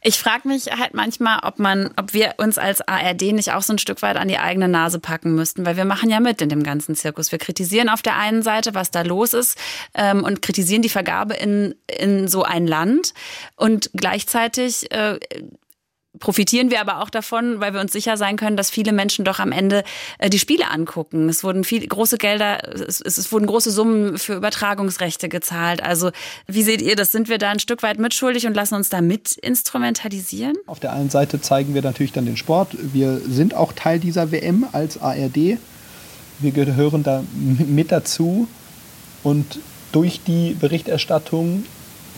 Ich 0.07 0.19
frage 0.19 0.47
mich 0.47 0.67
halt 0.67 0.93
manchmal, 0.93 1.41
ob 1.45 1.59
man, 1.59 1.91
ob 1.97 2.13
wir 2.13 2.35
uns 2.37 2.59
als 2.59 2.83
ARD 2.83 3.23
nicht 3.33 3.53
auch 3.53 3.63
so 3.63 3.73
ein 3.73 3.79
Stück 3.79 4.03
weit 4.03 4.19
an 4.19 4.29
die 4.29 4.39
eigene 4.39 4.69
Nase 4.69 4.99
packen 4.99 5.35
müssten, 5.35 5.65
weil 5.65 5.79
wir 5.79 5.87
machen 5.87 6.11
ja 6.11 6.21
mit 6.21 6.43
in 6.43 6.51
dem 6.51 6.63
ganzen 6.63 6.95
Zirkus. 6.95 7.33
Wir 7.33 7.39
kritisieren 7.39 7.89
auf 7.89 8.03
der 8.03 8.19
einen 8.19 8.43
Seite, 8.43 8.75
was 8.75 8.91
da 8.91 9.01
los 9.01 9.33
ist 9.33 9.57
ähm, 9.95 10.23
und 10.23 10.43
kritisieren 10.43 10.83
die 10.83 10.91
Vergabe 10.91 11.33
in, 11.33 11.75
in 11.87 12.29
so 12.29 12.43
ein 12.43 12.67
Land 12.67 13.15
und 13.57 13.89
gleichzeitig 13.95 14.93
äh, 14.93 15.19
profitieren 16.19 16.71
wir 16.71 16.81
aber 16.81 17.03
auch 17.03 17.11
davon, 17.11 17.61
weil 17.61 17.73
wir 17.73 17.81
uns 17.81 17.93
sicher 17.93 18.17
sein 18.17 18.37
können, 18.37 18.57
dass 18.57 18.71
viele 18.71 18.93
Menschen 18.93 19.25
doch 19.25 19.39
am 19.39 19.53
Ende 19.53 19.85
äh, 20.19 20.31
die 20.31 20.39
Spiele 20.39 20.71
angucken. 20.71 21.29
Es 21.29 21.43
wurden 21.43 21.65
viel 21.65 21.87
große 21.87 22.19
Gelder, 22.19 22.75
es, 22.75 23.01
es 23.01 23.33
wurden 23.33 23.47
große 23.47 23.71
Summen 23.71 24.19
für 24.19 24.35
Übertragungsrechte 24.35 25.29
gezahlt. 25.29 25.83
Also 25.83 26.11
wie 26.47 26.63
seht 26.63 26.83
ihr 26.83 26.97
das? 26.97 27.13
Sind 27.13 27.29
wir 27.29 27.39
da 27.39 27.51
ein 27.51 27.59
Stück 27.59 27.83
weit 27.83 27.99
mitschuldig 27.99 28.47
und 28.47 28.55
lassen 28.55 28.75
uns 28.75 28.89
da 28.89 29.01
mit 29.01 29.37
instrumentalisieren? 29.37 30.57
Auf 30.67 30.81
der 30.81 30.93
einen 30.93 31.11
Seite 31.11 31.41
zeigen 31.41 31.75
wir 31.75 31.83
natürlich 31.83 32.13
dann 32.13 32.27
den 32.27 32.37
Sport. 32.37 32.77
Wir 32.81 33.19
sind 33.19 33.55
auch 33.55 33.73
Teil 33.73 33.99
dieser 33.99 34.31
WM 34.31 34.67
als 34.73 35.01
ARD. 35.01 35.59
Wir 36.39 36.51
gehören 36.53 37.03
da 37.03 37.23
mit 37.35 37.93
dazu 37.93 38.49
und 39.23 39.59
durch 39.93 40.21
die 40.27 40.55
Berichterstattung 40.55 41.65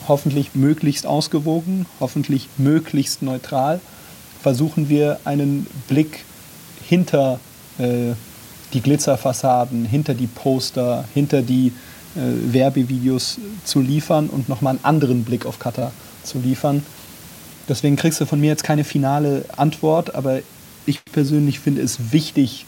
hoffentlich 0.08 0.54
möglichst 0.54 1.06
ausgewogen, 1.06 1.86
hoffentlich 2.00 2.48
möglichst 2.58 3.22
neutral, 3.22 3.80
versuchen 4.42 4.88
wir 4.88 5.20
einen 5.24 5.66
Blick 5.88 6.24
hinter 6.88 7.40
äh, 7.78 8.12
die 8.72 8.80
Glitzerfassaden, 8.80 9.84
hinter 9.84 10.14
die 10.14 10.26
Poster, 10.26 11.04
hinter 11.14 11.42
die 11.42 11.72
äh, 12.14 12.52
Werbevideos 12.52 13.38
zu 13.64 13.80
liefern 13.80 14.28
und 14.28 14.48
nochmal 14.48 14.72
einen 14.72 14.84
anderen 14.84 15.24
Blick 15.24 15.46
auf 15.46 15.58
Katar 15.58 15.92
zu 16.22 16.38
liefern. 16.38 16.84
Deswegen 17.68 17.96
kriegst 17.96 18.20
du 18.20 18.26
von 18.26 18.40
mir 18.40 18.48
jetzt 18.48 18.64
keine 18.64 18.84
finale 18.84 19.44
Antwort, 19.56 20.14
aber 20.14 20.40
ich 20.86 21.04
persönlich 21.04 21.58
finde 21.58 21.82
es 21.82 22.12
wichtig, 22.12 22.66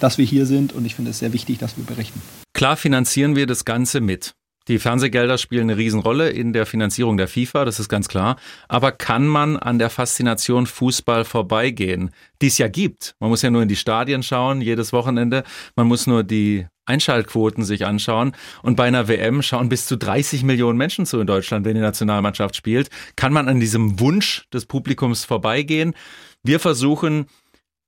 dass 0.00 0.16
wir 0.16 0.24
hier 0.24 0.46
sind 0.46 0.72
und 0.72 0.84
ich 0.84 0.94
finde 0.94 1.10
es 1.10 1.18
sehr 1.18 1.32
wichtig, 1.32 1.58
dass 1.58 1.76
wir 1.76 1.84
berichten. 1.84 2.22
Klar 2.54 2.76
finanzieren 2.76 3.36
wir 3.36 3.46
das 3.46 3.64
Ganze 3.64 4.00
mit. 4.00 4.32
Die 4.68 4.78
Fernsehgelder 4.78 5.38
spielen 5.38 5.70
eine 5.70 5.78
Riesenrolle 5.78 6.28
in 6.28 6.52
der 6.52 6.66
Finanzierung 6.66 7.16
der 7.16 7.26
FIFA, 7.26 7.64
das 7.64 7.80
ist 7.80 7.88
ganz 7.88 8.06
klar. 8.06 8.36
Aber 8.68 8.92
kann 8.92 9.26
man 9.26 9.56
an 9.56 9.78
der 9.78 9.88
Faszination 9.88 10.66
Fußball 10.66 11.24
vorbeigehen, 11.24 12.10
die 12.42 12.48
es 12.48 12.58
ja 12.58 12.68
gibt? 12.68 13.14
Man 13.18 13.30
muss 13.30 13.40
ja 13.40 13.50
nur 13.50 13.62
in 13.62 13.68
die 13.68 13.76
Stadien 13.76 14.22
schauen, 14.22 14.60
jedes 14.60 14.92
Wochenende. 14.92 15.42
Man 15.74 15.86
muss 15.86 16.06
nur 16.06 16.22
die 16.22 16.66
Einschaltquoten 16.84 17.64
sich 17.64 17.86
anschauen. 17.86 18.32
Und 18.62 18.76
bei 18.76 18.84
einer 18.84 19.08
WM 19.08 19.40
schauen 19.42 19.70
bis 19.70 19.86
zu 19.86 19.96
30 19.96 20.42
Millionen 20.42 20.76
Menschen 20.76 21.06
zu 21.06 21.18
in 21.18 21.26
Deutschland, 21.26 21.64
wenn 21.64 21.74
die 21.74 21.80
Nationalmannschaft 21.80 22.54
spielt. 22.54 22.90
Kann 23.16 23.32
man 23.32 23.48
an 23.48 23.60
diesem 23.60 24.00
Wunsch 24.00 24.44
des 24.52 24.66
Publikums 24.66 25.24
vorbeigehen? 25.24 25.94
Wir 26.42 26.60
versuchen, 26.60 27.26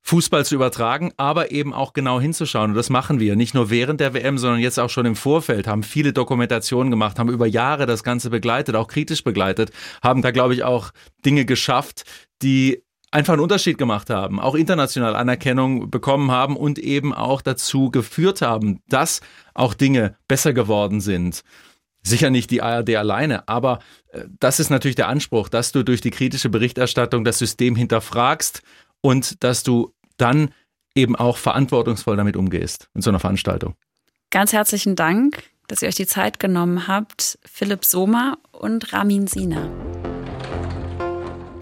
Fußball 0.03 0.45
zu 0.45 0.55
übertragen, 0.55 1.11
aber 1.17 1.51
eben 1.51 1.73
auch 1.73 1.93
genau 1.93 2.19
hinzuschauen. 2.19 2.71
Und 2.71 2.75
das 2.75 2.89
machen 2.89 3.19
wir. 3.19 3.35
Nicht 3.35 3.53
nur 3.53 3.69
während 3.69 3.99
der 3.99 4.13
WM, 4.13 4.37
sondern 4.37 4.59
jetzt 4.59 4.79
auch 4.79 4.89
schon 4.89 5.05
im 5.05 5.15
Vorfeld, 5.15 5.67
haben 5.67 5.83
viele 5.83 6.11
Dokumentationen 6.11 6.89
gemacht, 6.89 7.19
haben 7.19 7.29
über 7.29 7.45
Jahre 7.45 7.85
das 7.85 8.03
Ganze 8.03 8.29
begleitet, 8.29 8.75
auch 8.75 8.87
kritisch 8.87 9.23
begleitet, 9.23 9.71
haben 10.01 10.21
da, 10.21 10.31
glaube 10.31 10.53
ich, 10.53 10.63
auch 10.63 10.91
Dinge 11.23 11.45
geschafft, 11.45 12.03
die 12.41 12.83
einfach 13.11 13.33
einen 13.33 13.41
Unterschied 13.41 13.77
gemacht 13.77 14.09
haben, 14.09 14.39
auch 14.39 14.55
international 14.55 15.15
Anerkennung 15.15 15.89
bekommen 15.89 16.31
haben 16.31 16.55
und 16.55 16.79
eben 16.79 17.13
auch 17.13 17.41
dazu 17.41 17.91
geführt 17.91 18.41
haben, 18.41 18.79
dass 18.87 19.21
auch 19.53 19.73
Dinge 19.73 20.15
besser 20.27 20.53
geworden 20.53 21.01
sind. 21.01 21.43
Sicher 22.03 22.31
nicht 22.31 22.49
die 22.49 22.63
ARD 22.63 22.95
alleine, 22.95 23.47
aber 23.47 23.79
äh, 24.11 24.23
das 24.39 24.59
ist 24.59 24.71
natürlich 24.71 24.95
der 24.95 25.09
Anspruch, 25.09 25.49
dass 25.49 25.71
du 25.71 25.83
durch 25.83 26.01
die 26.01 26.09
kritische 26.09 26.49
Berichterstattung 26.49 27.23
das 27.23 27.37
System 27.37 27.75
hinterfragst 27.75 28.63
und 29.01 29.43
dass 29.43 29.63
du 29.63 29.93
dann 30.17 30.53
eben 30.95 31.15
auch 31.15 31.37
verantwortungsvoll 31.37 32.17
damit 32.17 32.35
umgehst 32.35 32.89
in 32.93 33.01
so 33.01 33.09
einer 33.09 33.19
Veranstaltung. 33.19 33.75
Ganz 34.29 34.53
herzlichen 34.53 34.95
Dank, 34.95 35.43
dass 35.67 35.81
ihr 35.81 35.87
euch 35.87 35.95
die 35.95 36.07
Zeit 36.07 36.39
genommen 36.39 36.87
habt, 36.87 37.39
Philipp 37.45 37.85
Sommer 37.85 38.37
und 38.51 38.93
Ramin 38.93 39.27
Sina. 39.27 39.69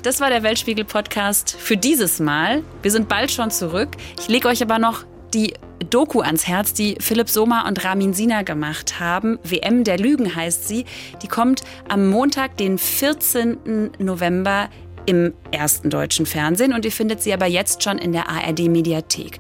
Das 0.02 0.22
war 0.22 0.30
der 0.30 0.44
Weltspiegel-Podcast 0.44 1.58
für 1.60 1.76
dieses 1.76 2.20
Mal. 2.20 2.64
Wir 2.82 2.92
sind 2.92 3.10
bald 3.10 3.32
schon 3.32 3.52
zurück. 3.52 3.90
Ich 4.20 4.30
lege 4.30 4.48
euch 4.48 4.62
aber 4.62 4.80
noch 4.80 5.06
die 5.34 5.54
Doku 5.90 6.22
ans 6.22 6.48
Herz, 6.48 6.74
die 6.74 6.96
Philipp 7.00 7.30
Sommer 7.30 7.66
und 7.68 7.84
Ramin 7.84 8.14
Sina 8.14 8.44
gemacht 8.44 9.00
haben. 9.00 9.40
WM 9.44 9.84
der 9.84 9.98
Lügen 9.98 10.36
heißt 10.36 10.68
sie. 10.68 10.86
Die 11.22 11.28
kommt 11.28 11.64
am 11.88 12.10
Montag, 12.10 12.58
den 12.58 12.78
14. 12.78 13.92
November 14.00 14.70
im 15.06 15.34
ersten 15.52 15.90
deutschen 15.90 16.26
Fernsehen 16.26 16.74
und 16.74 16.86
ihr 16.86 16.92
findet 16.92 17.22
sie 17.22 17.34
aber 17.34 17.46
jetzt 17.46 17.84
schon 17.84 17.98
in 17.98 18.12
der 18.12 18.30
ARD 18.30 18.68
Mediathek. 18.68 19.40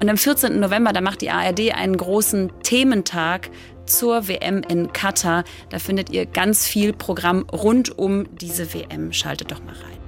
Und 0.00 0.08
am 0.08 0.16
14. 0.16 0.60
November, 0.60 0.92
da 0.92 1.00
macht 1.00 1.22
die 1.22 1.30
ARD 1.30 1.74
einen 1.74 1.96
großen 1.96 2.52
Thementag 2.62 3.50
zur 3.86 4.28
WM 4.28 4.62
in 4.68 4.92
Katar. 4.92 5.44
Da 5.70 5.78
findet 5.78 6.10
ihr 6.10 6.26
ganz 6.26 6.66
viel 6.66 6.92
Programm 6.92 7.46
rund 7.50 7.98
um 7.98 8.26
diese 8.36 8.72
WM. 8.74 9.12
Schaltet 9.12 9.50
doch 9.50 9.60
mal 9.60 9.74
rein. 9.74 9.98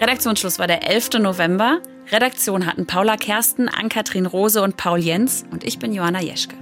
Redaktionsschluss 0.00 0.58
war 0.58 0.66
der 0.66 0.88
11. 0.88 1.20
November. 1.20 1.80
Redaktion 2.10 2.66
hatten 2.66 2.86
Paula 2.86 3.16
Kersten, 3.16 3.68
Ann-Kathrin 3.68 4.26
Rose 4.26 4.60
und 4.62 4.76
Paul 4.76 4.98
Jens 4.98 5.44
und 5.50 5.64
ich 5.64 5.78
bin 5.78 5.92
Johanna 5.92 6.20
Jeschke. 6.20 6.56